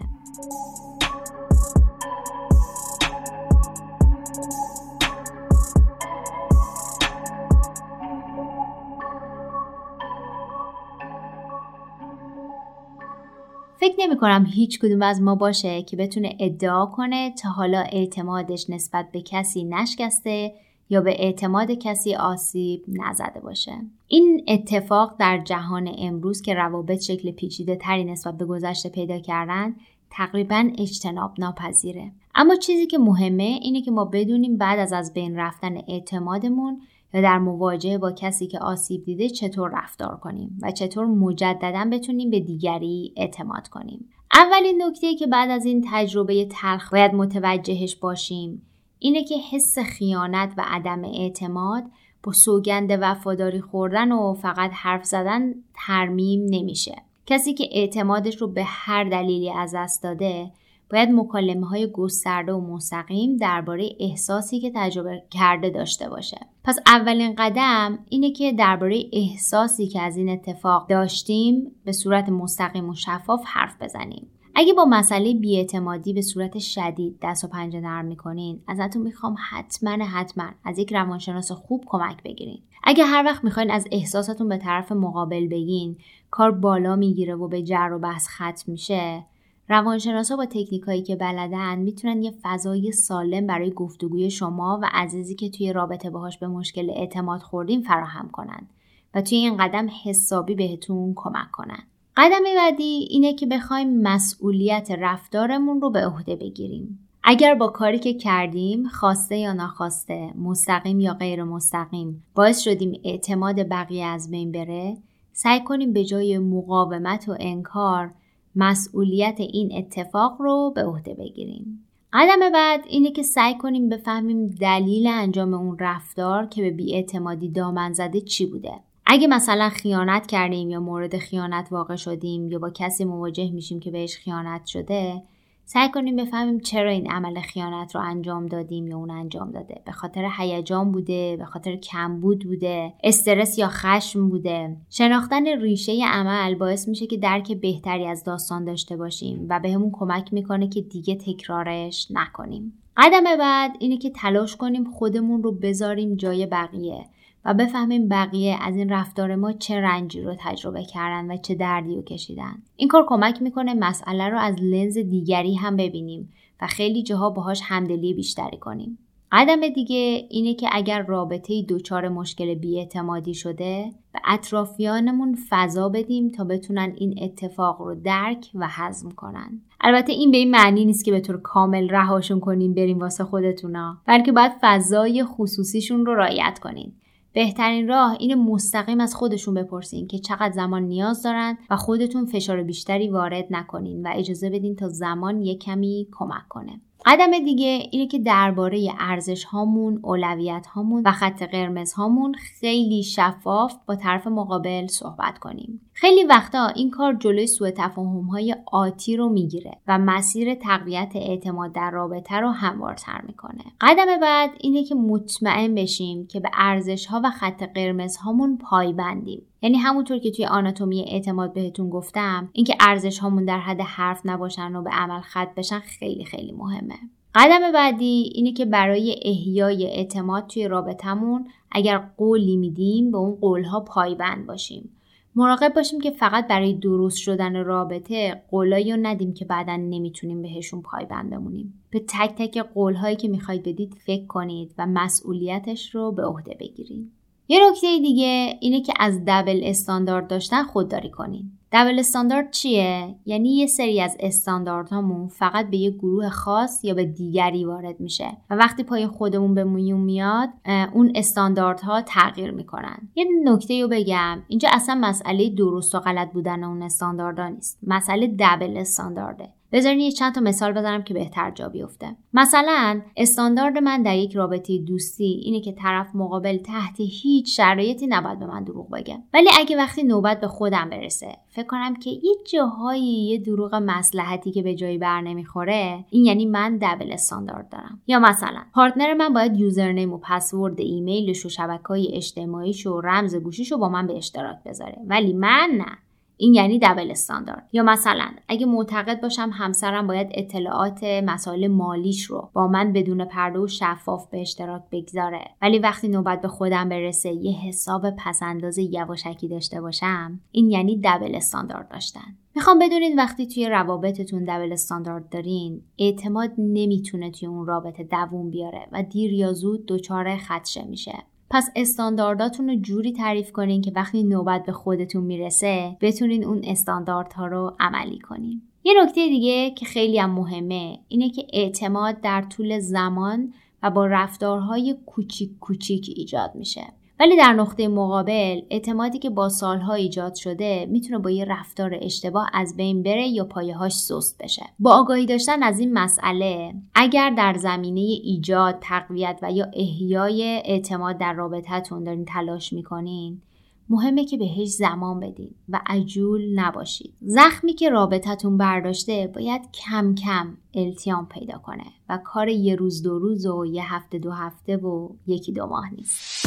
فکر 13.80 13.96
نمی 14.00 14.18
کنم 14.18 14.46
هیچ 14.46 14.80
کدوم 14.80 15.02
از 15.02 15.22
ما 15.22 15.36
باشه 15.36 15.82
که 15.82 15.98
بتونه 15.98 16.38
ادعا 16.40 16.86
کنه 16.86 17.32
تا 17.32 17.50
حالا 17.50 17.80
اعتمادش 17.80 18.70
نسبت 18.70 19.12
به 19.12 19.22
کسی 19.22 19.64
نشکسته 19.64 20.54
یا 20.90 21.02
به 21.02 21.24
اعتماد 21.24 21.72
کسی 21.72 22.16
آسیب 22.16 22.84
نزده 22.88 23.40
باشه. 23.40 23.72
این 24.08 24.44
اتفاق 24.48 25.16
در 25.20 25.42
جهان 25.44 25.92
امروز 25.98 26.42
که 26.42 26.54
روابط 26.54 27.02
شکل 27.02 27.32
پیچیده 27.32 27.76
تری 27.76 28.04
نسبت 28.04 28.38
به 28.38 28.46
گذشته 28.46 28.90
پیدا 28.90 29.20
کردن 29.20 29.76
تقریبا 30.10 30.70
اجتناب 30.78 31.34
ناپذیره 31.40 32.12
اما 32.36 32.56
چیزی 32.56 32.88
که 32.88 32.98
مهمه 32.98 33.44
اینه 33.44 33.82
که 33.82 33.92
ما 33.92 34.06
بدونیم 34.06 34.58
بعد 34.58 34.80
از 34.80 34.94
از 34.94 35.14
بین 35.14 35.36
رفتن 35.36 35.78
اعتمادمون 35.88 36.82
یا 37.14 37.22
در 37.22 37.40
مواجهه 37.40 37.98
با 37.98 38.12
کسی 38.12 38.48
که 38.48 38.60
آسیب 38.60 39.06
دیده 39.06 39.30
چطور 39.30 39.72
رفتار 39.74 40.18
کنیم 40.18 40.60
و 40.62 40.72
چطور 40.72 41.06
مجددا 41.06 41.90
بتونیم 41.92 42.30
به 42.30 42.40
دیگری 42.40 43.14
اعتماد 43.18 43.68
کنیم. 43.68 44.10
اولین 44.34 44.84
نکته 44.84 45.16
که 45.16 45.28
بعد 45.28 45.50
از 45.50 45.66
این 45.66 45.86
تجربه 45.92 46.46
تلخ 46.46 46.92
باید 46.92 47.14
متوجهش 47.14 47.96
باشیم 47.96 48.62
اینه 49.06 49.24
که 49.24 49.36
حس 49.52 49.80
خیانت 49.80 50.54
و 50.58 50.64
عدم 50.68 51.04
اعتماد 51.04 51.84
با 52.24 52.32
سوگند 52.32 52.98
وفاداری 53.02 53.62
خوردن 53.62 54.12
و 54.12 54.34
فقط 54.34 54.72
حرف 54.74 55.06
زدن 55.06 55.54
ترمیم 55.74 56.46
نمیشه. 56.50 56.96
کسی 57.26 57.54
که 57.54 57.70
اعتمادش 57.72 58.42
رو 58.42 58.48
به 58.48 58.64
هر 58.64 59.04
دلیلی 59.04 59.52
از 59.52 59.76
دست 59.76 60.04
داده 60.04 60.52
باید 60.92 61.10
مکالمه 61.10 61.68
های 61.68 61.92
گسترده 61.92 62.54
و 62.54 62.74
مستقیم 62.74 63.38
درباره 63.38 63.90
احساسی 64.00 64.60
که 64.60 64.72
تجربه 64.76 65.24
کرده 65.32 65.70
داشته 65.70 66.10
باشه. 66.10 66.38
پس 66.64 66.80
اولین 66.86 67.36
قدم 67.38 68.00
اینه 68.10 68.32
که 68.32 68.52
درباره 68.52 69.04
احساسی 69.14 69.88
که 69.88 70.02
از 70.02 70.18
این 70.18 70.30
اتفاق 70.30 70.90
داشتیم 70.90 71.72
به 71.86 71.92
صورت 71.92 72.30
مستقیم 72.30 72.90
و 72.90 72.96
شفاف 72.96 73.42
حرف 73.46 73.82
بزنیم. 73.82 74.28
اگه 74.58 74.74
با 74.74 74.86
مسئله 74.86 75.34
بیاعتمادی 75.34 76.14
به 76.14 76.22
صورت 76.22 76.60
شدید 76.60 77.18
دست 77.22 77.44
و 77.44 77.48
پنجه 77.48 77.80
نرم 77.80 78.06
می‌کنین 78.06 78.62
ازتون 78.68 79.02
می‌خوام 79.02 79.36
حتما 79.50 80.06
حتما 80.06 80.46
از 80.64 80.80
یک 80.80 80.94
روانشناس 80.94 81.52
خوب 81.52 81.84
کمک 81.88 82.24
بگیرین. 82.24 82.62
اگه 82.84 83.06
هر 83.06 83.24
وقت 83.26 83.44
می‌خواین 83.44 83.72
از 83.72 83.88
احساساتون 83.92 84.50
به 84.50 84.58
طرف 84.58 84.92
مقابل 84.92 85.48
بگین 85.48 85.98
کار 86.32 86.52
بالا 86.52 86.96
می‌گیره 86.96 87.36
و 87.36 87.48
به 87.48 87.64
جر 87.64 87.92
و 87.94 88.00
بحث 88.00 88.28
ختم 88.28 88.72
میشه 88.72 89.26
روانشناسا 89.70 90.36
با 90.36 90.46
تکنیکایی 90.46 91.02
که 91.02 91.16
بلدن 91.16 91.80
می‌تونن 91.80 92.22
یه 92.22 92.34
فضای 92.44 92.92
سالم 92.92 93.48
برای 93.48 93.72
گفتگوی 93.72 94.30
شما 94.30 94.80
و 94.82 94.90
عزیزی 94.94 95.36
که 95.36 95.50
توی 95.50 95.74
رابطه 95.74 96.10
باهاش 96.10 96.38
به 96.38 96.48
مشکل 96.48 96.90
اعتماد 96.90 97.42
خوردیم 97.42 97.82
فراهم 97.82 98.30
کنن 98.32 98.68
و 99.16 99.22
توی 99.22 99.38
این 99.38 99.58
قدم 99.58 99.88
حسابی 100.06 100.56
بهتون 100.56 101.14
کمک 101.16 101.52
کنن. 101.52 101.84
قدم 102.18 102.44
بعدی 102.56 103.08
اینه 103.10 103.34
که 103.34 103.46
بخوایم 103.46 104.02
مسئولیت 104.02 104.92
رفتارمون 104.92 105.82
رو 105.82 105.90
به 105.90 106.06
عهده 106.06 106.36
بگیریم. 106.36 107.00
اگر 107.24 107.56
با 107.56 107.68
کاری 107.68 108.00
که 108.00 108.14
کردیم 108.14 108.88
خواسته 108.88 109.38
یا 109.38 109.54
ناخواسته 109.54 110.34
مستقیم 110.38 111.00
یا 111.00 111.14
غیر 111.14 111.44
مستقیم 111.44 112.24
باعث 112.36 112.62
شدیم 112.62 113.02
اعتماد 113.04 113.70
بقیه 113.70 114.06
از 114.06 114.32
بین 114.32 114.52
بره 114.52 114.98
سعی 115.34 115.64
کنیم 115.64 115.94
به 115.94 116.04
جای 116.04 116.38
مقاومت 116.38 117.30
و 117.30 117.36
انکار 117.40 118.12
مسئولیت 118.56 119.36
این 119.40 119.78
اتفاق 119.78 120.42
رو 120.42 120.72
به 120.76 120.84
عهده 120.84 121.14
بگیریم 121.14 121.86
قدم 122.14 122.52
بعد 122.54 122.82
اینه 122.88 123.12
که 123.12 123.24
سعی 123.24 123.58
کنیم 123.58 123.90
بفهمیم 123.90 124.46
دلیل 124.48 125.08
انجام 125.08 125.54
اون 125.54 125.78
رفتار 125.80 126.46
که 126.46 126.62
به 126.62 126.72
بیاعتمادی 126.72 127.50
دامن 127.50 127.94
زده 127.94 128.22
چی 128.22 128.46
بوده 128.46 128.74
اگه 129.08 129.28
مثلا 129.28 129.70
خیانت 129.70 130.28
کردیم 130.28 130.70
یا 130.70 130.80
مورد 130.80 131.18
خیانت 131.18 131.68
واقع 131.72 131.96
شدیم 131.96 132.52
یا 132.52 132.60
با 132.60 132.70
کسی 132.70 133.06
مواجه 133.06 133.52
میشیم 133.52 133.80
که 133.80 133.92
بهش 133.92 134.18
خیانت 134.18 134.66
شده 134.66 135.22
سعی 135.68 135.90
کنیم 135.92 136.16
بفهمیم 136.16 136.60
چرا 136.60 136.90
این 136.90 137.12
عمل 137.12 137.42
خیانت 137.42 137.96
رو 137.96 138.02
انجام 138.02 138.46
دادیم 138.46 138.88
یا 138.88 138.98
اون 138.98 139.12
انجام 139.12 139.52
داده. 139.52 139.82
به 139.86 139.92
خاطر 139.92 140.30
هیجان 140.38 140.92
بوده 140.92 141.36
به 141.38 141.46
خاطر 141.46 141.76
کمبود 141.76 142.46
بوده 142.46 142.94
استرس 143.04 143.58
یا 143.58 143.68
خشم 143.68 144.30
بوده. 144.30 144.78
شناختن 144.90 145.48
ریشه 145.48 146.06
عمل 146.06 146.56
باعث 146.56 146.88
میشه 146.88 147.08
که 147.08 147.18
درک 147.18 147.52
بهتری 147.52 148.08
از 148.08 148.24
داستان 148.24 148.66
داشته 148.66 148.98
باشیم 148.98 149.46
و 149.50 149.60
بهمون 149.60 149.92
به 149.92 149.98
کمک 149.98 150.34
می‌کنه 150.34 150.68
که 150.68 150.82
دیگه 150.82 151.16
تکرارش 151.16 152.08
نکنیم. 152.12 152.74
قدم 152.98 153.24
بعد 153.40 153.72
اینه 153.80 153.98
که 153.98 154.10
تلاش 154.10 154.56
کنیم 154.56 154.92
خودمون 154.92 155.44
رو 155.44 155.52
بذاریم 155.52 156.16
جای 156.16 156.46
بقیه. 156.46 157.06
و 157.46 157.54
بفهمیم 157.54 158.10
بقیه 158.10 158.58
از 158.62 158.76
این 158.76 158.90
رفتار 158.90 159.36
ما 159.36 159.52
چه 159.52 159.82
رنجی 159.82 160.22
رو 160.22 160.36
تجربه 160.40 160.84
کردن 160.84 161.32
و 161.32 161.38
چه 161.38 161.56
دردی 161.56 161.96
رو 161.96 162.02
کشیدن. 162.02 162.64
این 162.76 162.88
کار 162.88 163.06
کمک 163.08 163.42
می‌کنه 163.42 163.74
مسئله 163.74 164.30
رو 164.30 164.40
از 164.40 164.56
لنز 164.62 164.98
دیگری 164.98 165.56
هم 165.56 165.78
ببینیم 165.78 166.34
و 166.62 166.68
خیلی 166.68 167.04
جاها 167.04 167.30
باهاش 167.30 167.62
همدلی 167.64 168.14
بیشتری 168.14 168.58
کنیم. 168.58 168.98
قدم 169.32 169.70
دیگه 169.70 170.28
اینه 170.30 170.54
که 170.54 170.70
اگر 170.72 171.06
رابطه 171.06 171.62
دوچار 171.62 172.10
مشکل 172.10 172.54
بیاعتمادی 172.54 173.34
شده 173.34 173.92
به 174.14 174.20
اطرافیانمون 174.26 175.38
فضا 175.50 175.90
بدیم 175.90 176.30
تا 176.30 176.44
بتونن 176.44 176.94
این 176.96 177.16
اتفاق 177.22 177.82
رو 177.82 177.96
درک 177.96 178.50
و 178.56 178.68
هضم 178.70 179.12
کنن. 179.12 179.62
البته 179.82 180.14
این 180.14 180.32
به 180.32 180.38
این 180.38 180.52
معنی 180.52 180.86
نیست 180.86 181.06
که 181.06 181.12
به 181.12 181.20
طور 181.20 181.42
کامل 181.42 181.90
رهاشون 181.90 182.40
کنیم 182.40 182.74
بریم 182.74 183.00
واسه 183.00 183.24
خودتونا 183.24 183.98
بلکه 184.06 184.32
باید 184.32 184.52
فضای 184.62 185.24
خصوصیشون 185.24 186.06
رو 186.06 186.16
رعایت 186.16 186.60
کنین 186.60 186.94
بهترین 187.36 187.88
راه 187.88 188.18
این 188.20 188.36
مستقیم 188.36 189.00
از 189.00 189.16
خودشون 189.16 189.54
بپرسین 189.54 190.08
که 190.08 190.20
چقدر 190.20 190.52
زمان 190.52 190.84
نیاز 190.84 191.24
دارن 191.24 191.58
و 191.70 191.76
خودتون 191.76 192.26
فشار 192.26 192.64
بیشتری 192.64 193.10
وارد 193.10 193.48
نکنین 193.50 194.08
و 194.08 194.12
اجازه 194.16 194.50
بدین 194.50 194.76
تا 194.76 194.90
زمان 194.90 195.42
یک 195.42 195.64
کمی 195.64 196.08
کمک 196.12 196.48
کنه. 196.50 196.82
قدم 197.06 197.40
دیگه 197.46 197.88
اینه 197.92 198.08
که 198.08 198.20
درباره 198.20 198.90
ارزش 199.00 199.44
هامون، 199.44 200.00
اولویت 200.04 200.68
هامون 200.68 201.04
و 201.06 201.12
خط 201.12 201.44
قرمز 201.44 201.94
هامون 201.94 202.34
خیلی 202.34 203.04
شفاف 203.04 203.76
با 203.86 203.96
طرف 203.96 204.28
مقابل 204.28 204.88
صحبت 204.88 205.40
کنیم. 205.40 205.82
خیلی 205.94 206.24
وقتا 206.24 206.68
این 206.68 206.90
کار 206.90 207.14
جلوی 207.14 207.48
سوء 207.48 207.72
تفاهم 207.72 208.26
های 208.26 208.56
آتی 208.72 209.18
رو 209.18 209.30
می‌گیره 209.30 209.78
و 209.88 209.98
مسیر 209.98 210.56
تقویت 210.56 211.12
اعتماد 211.16 211.72
در 211.74 211.92
رابطه 211.92 212.36
رو 212.36 212.50
هموارتر 212.50 213.22
می‌کنه. 213.28 213.64
قدم 213.82 214.20
بعد 214.22 214.52
اینه 214.60 214.84
که 214.84 214.96
مطمئن 214.96 215.76
بشیم 215.76 216.28
که 216.28 216.40
به 216.40 216.50
ارزش 216.54 217.06
ها 217.06 217.22
و 217.24 217.30
خط 217.30 217.64
قرمز 217.64 218.18
هامون 218.18 218.58
پایبندیم. 218.58 219.42
یعنی 219.62 219.78
همونطور 219.78 220.20
که 220.20 220.32
توی 220.32 220.46
آناتومی 220.46 221.06
اعتماد 221.08 221.54
بهتون 221.54 221.90
گفتم 221.90 222.50
اینکه 222.54 222.76
ارزش 222.80 223.20
هامون 223.20 223.46
در 223.46 223.60
حد 223.60 223.82
حرف 223.82 224.22
نباشن 224.26 224.76
و 224.76 224.82
به 224.82 224.90
عمل 224.90 225.22
خط 225.22 225.56
بشن 225.56 225.80
خیلی 225.80 226.26
خیلی 226.26 226.52
مهمه. 226.52 226.96
قدم 227.36 227.72
بعدی 227.72 228.32
اینه 228.36 228.54
که 228.54 228.66
برای 228.66 229.20
احیای 229.26 229.86
اعتماد 229.86 230.48
توی 230.48 230.68
رابطمون 230.68 231.48
اگر 231.72 231.98
قولی 232.18 232.58
میدیم 232.58 233.12
به 233.12 233.18
اون 233.18 233.36
قولها 233.36 233.80
پایبند 233.80 234.46
باشیم. 234.46 234.90
مراقب 235.36 235.74
باشیم 235.74 236.02
که 236.02 236.12
فقط 236.12 236.48
برای 236.48 236.74
درست 236.74 237.18
شدن 237.18 237.56
رابطه 237.56 238.44
قولایی 238.52 238.92
رو 238.92 239.00
ندیم 239.02 239.34
که 239.34 239.46
بعدا 239.46 239.76
نمی‌تونیم 239.76 240.42
بهشون 240.42 240.82
پایبند 240.82 241.30
بمونیم. 241.30 241.74
به 241.90 242.00
تک 242.00 242.36
تک 242.38 242.58
قولهایی 242.58 243.16
که 243.16 243.28
می‌خواید 243.28 243.64
بدید 243.64 243.94
فکر 244.06 244.26
کنید 244.26 244.76
و 244.78 244.86
مسئولیتش 244.86 245.96
رو 245.96 246.12
به 246.12 246.26
عهده 246.26 246.58
بگیرید. 246.60 247.12
یه 247.48 247.70
نکته 247.70 248.00
دیگه 248.00 248.58
اینه 248.62 248.82
که 248.82 248.94
از 249.00 249.22
دبل 249.28 249.62
استاندارد 249.64 250.28
داشتن 250.28 250.64
خودداری 250.64 251.10
کنین. 251.10 251.52
دبل 251.72 252.00
استاندارد 252.00 252.52
چیه؟ 252.52 253.16
یعنی 253.26 253.58
یه 253.58 253.68
سری 253.68 254.02
از 254.02 254.18
استانداردهامون 254.20 255.28
فقط 255.28 255.70
به 255.70 255.78
یه 255.78 255.92
گروه 255.92 256.30
خاص 256.30 256.84
یا 256.84 256.94
به 256.94 257.06
دیگری 257.06 257.66
وارد 257.66 258.00
میشه 258.00 258.38
و 258.50 258.56
وقتی 258.56 258.84
پای 258.84 259.08
خودمون 259.08 259.54
به 259.56 259.64
میون 259.64 260.02
میاد 260.02 260.50
اون 260.94 261.12
استانداردها 261.16 262.02
تغییر 262.02 262.52
می‌کنن. 262.52 262.98
یه 263.16 263.26
نکته 263.44 263.82
رو 263.82 263.88
بگم 263.88 264.44
اینجا 264.48 264.70
اصلا 264.72 264.96
مسئله 264.96 265.50
درست 265.50 265.96
و 265.96 266.00
غلط 266.00 266.32
بودن 266.32 266.64
اون 266.64 266.84
استانداردها 266.84 267.50
نیست. 267.50 267.80
مسئله 267.88 268.36
دبل 268.40 268.78
استاندارده. 268.78 269.50
بذارین 269.76 270.00
یه 270.00 270.12
چند 270.12 270.36
تا 270.36 270.42
مثال 270.42 270.74
بزنم 270.74 271.04
که 271.04 271.14
بهتر 271.14 271.52
جا 271.52 271.70
بیفته. 271.70 272.16
مثلا 272.34 273.02
استاندارد 273.18 273.78
من 273.78 274.04
در 274.04 274.16
یک 274.16 274.36
رابطه 274.36 274.78
دوستی 274.78 275.42
اینه 275.44 275.62
که 275.62 275.72
طرف 275.72 276.08
مقابل 276.14 276.58
تحت 276.58 276.96
هیچ 277.00 277.58
شرایطی 277.58 278.08
نباید 278.08 278.40
به 278.40 278.46
من 278.46 278.64
دروغ 278.64 278.90
بگه. 278.90 279.18
ولی 279.34 279.50
اگه 279.60 279.78
وقتی 279.78 280.04
نوبت 280.04 280.42
به 280.42 280.48
خودم 280.48 280.90
برسه 280.90 281.36
فکر 281.50 281.68
کنم 281.68 281.96
که 281.96 282.10
یه 282.10 282.36
جاهایی 282.54 283.28
یه 283.28 283.38
دروغ 283.38 283.76
مسلحتی 283.76 284.52
که 284.52 284.62
به 284.62 284.76
جایی 284.76 284.98
بر 284.98 285.22
نمی‌خوره 285.22 286.06
این 286.10 286.26
یعنی 286.26 286.46
من 286.46 286.78
دبل 286.82 287.12
استاندارد 287.12 287.70
دارم. 287.70 288.02
یا 288.08 288.20
مثلا 288.20 288.62
پارتنر 288.74 289.14
من 289.14 289.34
باید 289.34 289.58
یوزرنیم 289.58 290.14
و 290.14 290.18
پسورد 290.18 290.80
ایمیلش 290.80 291.46
و 291.46 291.50
شبکه 291.50 291.88
های 291.88 292.12
اجتماعیش 292.14 292.88
و 292.88 293.02
رمز 293.02 293.36
گوشیش 293.36 293.72
رو 293.72 293.78
با 293.78 293.90
من 293.90 294.08
به 294.08 294.18
اشتراک 294.18 294.58
بذاره. 294.66 294.98
ولی 295.08 295.34
من 295.34 295.70
نه. 295.78 296.05
این 296.38 296.54
یعنی 296.54 296.80
دبل 296.80 297.12
استاندارد 297.12 297.70
یا 297.74 297.84
مثلا 297.84 298.28
اگه 298.48 298.66
معتقد 298.66 299.22
باشم 299.22 299.50
همسرم 299.54 300.08
باید 300.08 300.28
اطلاعات 300.32 301.04
مسائل 301.04 301.68
مالیش 301.68 302.24
رو 302.24 302.50
با 302.54 302.68
من 302.68 302.94
بدون 302.94 303.26
پرده 303.26 303.60
و 303.60 303.68
شفاف 303.68 304.30
به 304.30 304.42
اشتراک 304.42 304.82
بگذاره. 304.92 305.46
ولی 305.62 305.80
وقتی 305.80 306.08
نوبت 306.08 306.42
به 306.42 306.48
خودم 306.48 306.90
برسه 306.90 307.30
یه 307.30 307.52
حساب 307.52 308.10
پسنداز 308.10 308.78
یواشکی 308.78 309.48
داشته 309.48 309.82
باشم 309.82 310.40
این 310.52 310.70
یعنی 310.70 311.02
دبل 311.04 311.36
استاندارد 311.36 311.90
داشتن. 311.90 312.36
می‌خوام 312.56 312.80
بدونید 312.80 313.18
وقتی 313.18 313.48
توی 313.48 313.70
روابطتون 313.70 314.44
دبل 314.44 314.74
استاندارد 314.74 315.30
دارین 315.30 315.82
اعتماد 316.00 316.52
نمی‌تونه 316.58 317.32
توی 317.32 317.48
اون 317.48 317.66
رابطه 317.66 318.04
دووم 318.04 318.50
بیاره 318.50 318.88
و 318.92 319.04
دیر 319.04 319.34
یا 319.34 319.54
زود 319.54 319.86
دچار 319.86 320.38
خدشه 320.38 320.84
میشه. 320.84 321.14
پس 321.50 321.70
استاندارداتون 321.76 322.70
رو 322.70 322.76
جوری 322.76 323.14
تعریف 323.14 323.52
کنین 323.52 323.82
که 323.82 323.92
وقتی 323.96 324.24
نوبت 324.24 324.66
به 324.66 324.72
خودتون 324.72 325.24
می‌رسه 325.24 325.98
بتونین 326.02 326.44
اون 326.46 326.62
استانداردها 326.64 327.48
رو 327.48 327.76
عملی 327.80 328.20
کنین. 328.20 328.62
یه 328.84 328.94
نکته 329.04 329.28
دیگه 329.28 329.72
که 329.72 329.86
خیلی 329.86 330.20
هم 330.20 330.32
مهمه 330.32 331.00
اینه 331.08 331.30
که 331.30 331.48
اعتماد 331.54 332.22
در 332.22 332.42
طول 332.42 332.80
زمان 332.80 333.54
و 333.84 333.92
با 333.92 334.06
رفتارهای 334.06 334.96
کوچیک 335.06 335.60
کوچیک 335.60 336.14
ایجاد 336.16 336.52
میشه. 336.56 336.84
ولی 337.20 337.38
در 337.38 337.54
نقطه 337.54 337.88
مقابل 337.88 338.62
اعتمادی 338.70 339.20
که 339.20 339.30
با 339.30 339.50
سالها 339.50 339.94
ایجاد 339.94 340.36
شده 340.36 340.86
می‌تونه 340.90 341.20
با 341.20 341.30
یه 341.30 341.46
رفتار 341.46 342.00
اشتباه 342.02 342.50
از 342.54 342.78
بین 342.78 343.04
بره 343.04 343.28
یا 343.28 343.46
پایه‌هاش 343.46 343.94
سست 343.94 344.44
بشه. 344.44 344.64
با 344.80 344.92
آگاهی 344.92 345.26
داشتن 345.26 345.64
از 345.64 345.80
این 345.80 345.94
مسئله 345.94 346.74
اگر 346.96 347.30
در 347.30 347.54
زمینه 347.58 348.02
ایجاد 348.02 348.78
تقویت 348.82 349.40
و 349.42 349.52
یا 349.52 349.68
احیای 349.74 350.44
اعتماد 350.44 351.18
در 351.18 351.34
رابطتون 351.34 352.04
دارین 352.04 352.26
تلاش 352.26 352.74
می‌کنین 352.74 353.42
مهمه 353.90 354.26
که 354.26 354.38
بهش 354.38 354.68
زمان 354.68 355.20
بدین 355.20 355.56
و 355.70 355.82
عجول 355.88 356.60
نباشید. 356.60 357.14
زخمی 357.22 357.74
که 357.74 357.90
رابطتون 357.90 358.58
برداشته 358.58 359.32
باید 359.36 359.62
کم 359.72 360.16
کم 360.16 360.58
التیام 360.74 361.26
پیدا 361.26 361.58
کنه 361.58 361.86
و 362.10 362.20
کار 362.24 362.48
یه 362.48 362.76
روز 362.76 363.04
دو 363.04 363.20
روز 363.20 363.46
و 363.46 363.66
یه 363.66 363.94
هفته 363.94 364.20
دو 364.20 364.32
هفته 364.32 364.78
و 364.78 365.10
یکی 365.28 365.52
دو 365.52 365.66
ماه 365.66 365.94
نیست. 365.94 366.45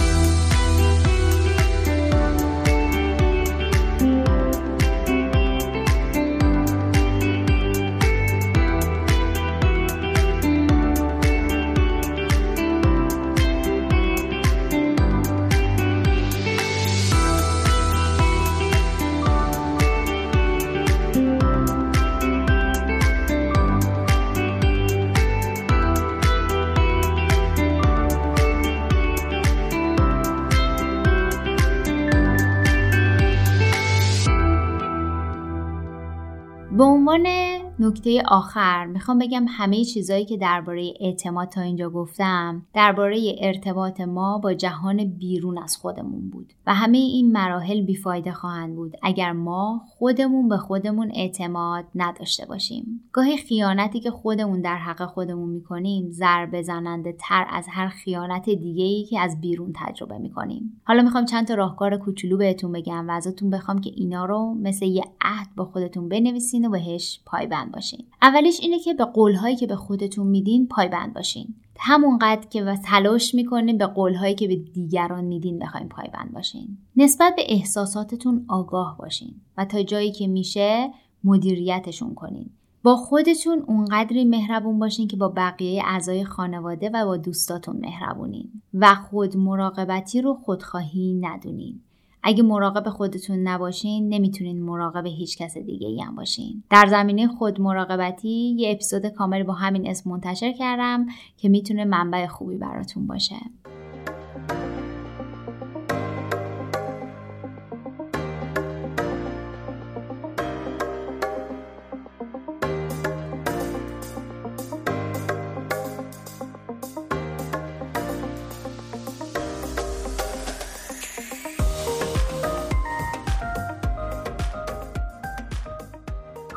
نکته 37.89 38.23
آخر 38.27 38.87
می‌خوام 38.87 39.19
بگم 39.19 39.45
همه 39.49 39.85
چیزهایی 39.85 40.25
که 40.25 40.37
درباره 40.37 40.95
اعتماد 41.01 41.49
تا 41.49 41.61
اینجا 41.61 41.91
گفتم 41.91 42.63
درباره 42.75 43.37
ارتباط 43.41 44.01
ما 44.01 44.39
با 44.39 44.55
جهان 44.55 45.05
بیرون 45.05 45.59
از 45.59 45.77
خودمون 45.77 46.31
بود 46.31 46.53
و 46.67 46.75
همه 46.75 46.99
این 46.99 47.33
مراحل 47.33 47.83
بیفایده 47.83 48.33
خواهند 48.33 48.77
بود 48.77 48.97
اگر 49.03 49.33
ما 49.33 49.83
خودمون 49.87 50.49
به 50.49 50.57
خودمون 50.57 51.13
اعتماد 51.15 51.85
نداشته 51.95 52.47
باشیم. 52.47 53.01
گاهی 53.13 53.37
خیانتی 53.37 54.01
که 54.01 54.11
خودمون 54.11 54.61
در 54.61 54.77
حق 54.77 55.07
خودمون 55.07 55.51
می‌کنیم 55.51 56.11
ضربه 56.11 56.63
زننده 56.63 57.17
تر 57.21 57.47
از 57.51 57.67
هر 57.71 57.89
خیانت 57.89 58.51
دیگه 58.51 58.85
ای 58.85 59.05
که 59.05 59.21
از 59.21 59.41
بیرون 59.41 59.73
تجربه 59.77 60.19
می‌کنیم. 60.19 60.81
حالا 60.85 61.03
می‌خوام 61.03 61.25
چند 61.25 61.47
تا 61.47 61.55
راهکار 61.55 61.97
کوچولو 61.97 62.37
بهتون 62.37 62.73
بگم 62.73 63.09
و 63.09 63.13
ازتون 63.13 63.51
بخوام 63.51 63.81
که 63.81 63.91
اینا 63.97 64.25
رو 64.25 64.55
مثل 64.55 64.87
یه 64.87 65.05
عهد 65.21 65.49
با 65.57 65.65
خودتون 65.65 66.09
بنویسین 66.09 66.67
و 66.67 66.71
بهش 66.71 67.21
پایبند 67.27 67.73
باشین. 67.79 68.07
اولیش 68.23 68.61
اینه 68.61 68.79
که 68.79 68.95
به 68.95 69.05
قولهایی 69.05 69.57
که 69.57 69.67
به 69.67 69.77
خودتون 69.77 70.27
میدین 70.27 70.67
پایبند 70.67 71.15
باشین. 71.15 71.55
همونقدر 71.79 72.49
که 72.49 72.65
و 72.65 72.77
تلاش 72.77 73.35
می‌کنین 73.35 73.79
به 73.79 73.87
قولهایی 73.87 74.35
که 74.35 74.49
به 74.49 74.57
دیگران 74.57 75.25
میدین 75.25 75.59
بخواین 75.59 75.89
پایبند 75.89 76.33
باشین. 76.33 76.79
نسبت 76.97 77.37
به 77.37 77.43
احساساتتون 77.49 78.45
آگاه 78.49 78.97
باشین 78.99 79.35
و 79.57 79.65
تا 79.65 79.83
جایی 79.83 80.13
که 80.13 80.27
میشه 80.27 80.91
مدیریتشون 81.25 82.15
کنین. 82.15 82.51
با 82.83 82.97
خودتون 82.97 83.65
اونقدری 83.67 84.25
مهربون 84.25 84.79
باشین 84.79 85.09
که 85.09 85.17
با 85.17 85.29
بقیه 85.29 85.83
اعضای 85.85 86.25
خانواده 86.25 86.91
و 86.95 87.05
با 87.07 87.17
دوستاتون 87.17 87.77
مهربونین 87.77 88.49
و 88.75 88.95
خود 88.95 89.37
مراقبتی 89.37 90.23
رو 90.23 90.35
خودخواهی 90.35 91.15
ندونین. 91.15 91.81
اگه 92.29 92.43
مراقب 92.43 92.89
خودتون 92.89 93.39
نباشین 93.39 94.09
نمی‌تونین 94.09 94.63
مراقب 94.63 95.07
هیچ 95.07 95.39
کس 95.39 95.59
دیگه 95.59 95.87
ای 95.87 96.01
هم 96.01 96.15
باشین. 96.15 96.63
در 96.71 96.87
زمینه 96.87 97.29
خود 97.29 97.61
مراقبتی 97.61 98.55
یه 98.59 98.71
اپیزود 98.73 99.07
کامل 99.07 99.43
با 99.43 99.53
همین 99.53 99.91
اسم 99.91 100.11
منتشر 100.11 100.53
کردم 100.53 101.07
که 101.37 101.49
می‌تونه 101.49 101.85
منبع 101.85 102.27
خوبی 102.27 102.57
براتون 102.57 103.07
باشه. 103.07 103.37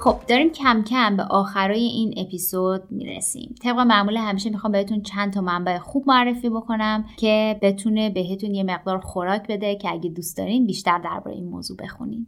خب 0.01 0.19
داریم 0.27 0.49
کم 0.49 0.83
کم 0.83 1.17
به 1.17 1.23
آخرای 1.23 1.83
این 1.83 2.13
اپیزود 2.17 2.81
می‌رسیم. 2.89 3.55
طبق 3.63 3.79
معمول 3.79 4.17
همیشه 4.17 4.49
می‌خوام 4.49 4.71
بهتون 4.71 5.01
چند 5.01 5.33
تا 5.33 5.41
منبع 5.41 5.77
خوب 5.77 6.03
معرفی 6.07 6.49
بکنم 6.49 7.05
که 7.17 7.59
بتونه 7.61 8.09
بهتون 8.09 8.55
یه 8.55 8.63
مقدار 8.63 8.99
خوراک 8.99 9.47
بده 9.47 9.75
که 9.75 9.91
اگه 9.91 10.09
دوست 10.09 10.37
دارین 10.37 10.65
بیشتر 10.67 10.97
درباره 10.97 11.35
این 11.35 11.49
موضوع 11.49 11.77
بخونین 11.77 12.27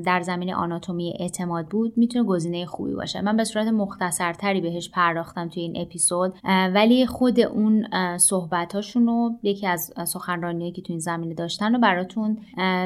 در 0.05 0.21
زمین 0.21 0.53
آناتومی 0.53 1.13
اعتماد 1.19 1.67
بود 1.67 1.93
می‌تونه 1.97 2.25
گزینه 2.25 2.65
خوبی 2.65 2.93
باشه. 2.93 3.21
من 3.21 3.37
به 3.37 3.43
صورت 3.43 3.67
مختصرتری 3.67 4.61
بهش 4.61 4.89
پرداختم 4.89 5.49
توی 5.49 5.63
این 5.63 5.81
اپیزود 5.81 6.33
ولی 6.73 7.05
خود 7.05 7.39
اون 7.39 7.87
صحبتاشون 8.17 9.07
رو 9.07 9.31
یکی 9.43 9.67
از 9.67 9.93
سخنرانیایی 10.07 10.71
که 10.71 10.81
توی 10.81 10.93
این 10.93 10.99
زمینه 10.99 11.33
داشتن 11.33 11.73
رو 11.73 11.79
براتون 11.79 12.37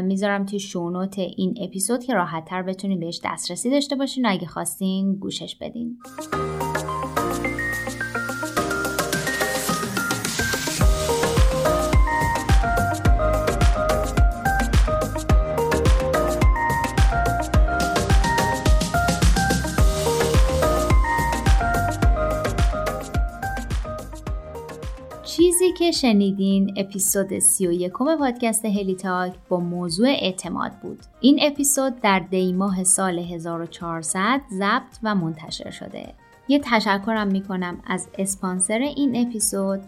می‌ذارم 0.01 0.45
توی 0.45 0.59
شونوت 0.59 1.19
این 1.19 1.55
اپیزود 1.61 2.03
که 2.03 2.13
راحت 2.13 2.45
تر 2.45 2.61
بتونین 2.61 2.99
بهش 2.99 3.21
دسترسی 3.25 3.69
داشته 3.69 3.95
باشین 3.95 4.25
اگه 4.25 4.47
خواستین 4.47 5.15
گوشش 5.15 5.55
بدین. 5.61 5.97
که 25.83 25.91
شنیدین 25.91 26.73
اپیزود 26.77 27.39
31 27.39 27.91
پادکست 27.91 28.65
هلی 28.65 28.95
تاک 28.95 29.33
با 29.49 29.59
موضوع 29.59 30.07
اعتماد 30.07 30.71
بود. 30.81 30.99
این 31.21 31.39
اپیزود 31.41 32.01
در 32.01 32.19
دیماه 32.19 32.83
سال 32.83 33.19
1400 33.19 34.41
ضبط 34.51 34.97
و 35.03 35.15
منتشر 35.15 35.69
شده. 35.69 36.13
یه 36.47 36.59
تشکرم 36.63 37.27
می‌کنم 37.27 37.77
از 37.87 38.07
اسپانسر 38.17 38.79
این 38.79 39.27
اپیزود 39.27 39.79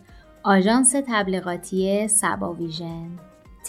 آژانس 0.43 0.95
تبلیغاتی 1.07 2.07
سبا 2.07 2.53
ویژن. 2.53 3.09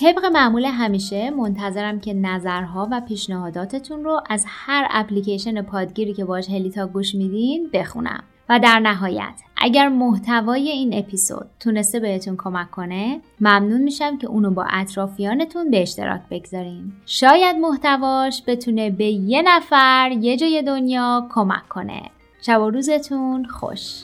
طبق 0.01 0.24
معمول 0.24 0.64
همیشه 0.64 1.31
منتظرم 1.31 2.01
که 2.01 2.14
نظرها 2.14 2.89
و 2.93 3.01
پیشنهاداتتون 3.01 4.05
رو 4.05 4.20
از 4.31 4.45
هر 4.49 4.89
اپلیکیشن 4.91 5.62
پادگیری 5.62 6.14
که 6.14 6.24
باش 6.24 6.51
هلیتا 6.51 6.87
گوش 6.87 7.14
میدین 7.14 7.70
بخونم. 7.72 8.24
و 8.49 8.59
در 8.59 8.78
نهایت 8.78 9.40
اگر 9.57 9.88
محتوای 9.88 10.68
این 10.70 10.99
اپیزود 10.99 11.47
تونسته 11.61 12.01
بهتون 12.01 12.36
کمک 12.36 12.70
کنه 12.70 13.20
ممنون 13.40 13.82
میشم 13.82 14.18
که 14.18 14.26
اونو 14.26 14.51
با 14.51 14.66
اطرافیانتون 14.70 15.70
به 15.70 15.82
اشتراک 15.82 16.20
بگذارین. 16.30 16.92
شاید 17.07 17.57
محتواش 17.57 18.42
بتونه 18.47 18.90
به 18.90 19.05
یه 19.05 19.42
نفر 19.42 20.11
یه 20.20 20.36
جای 20.36 20.62
دنیا 20.62 21.26
کمک 21.30 21.68
کنه. 21.68 22.03
شب 22.42 22.61
و 22.61 22.70
روزتون 22.70 23.44
خوش. 23.44 24.03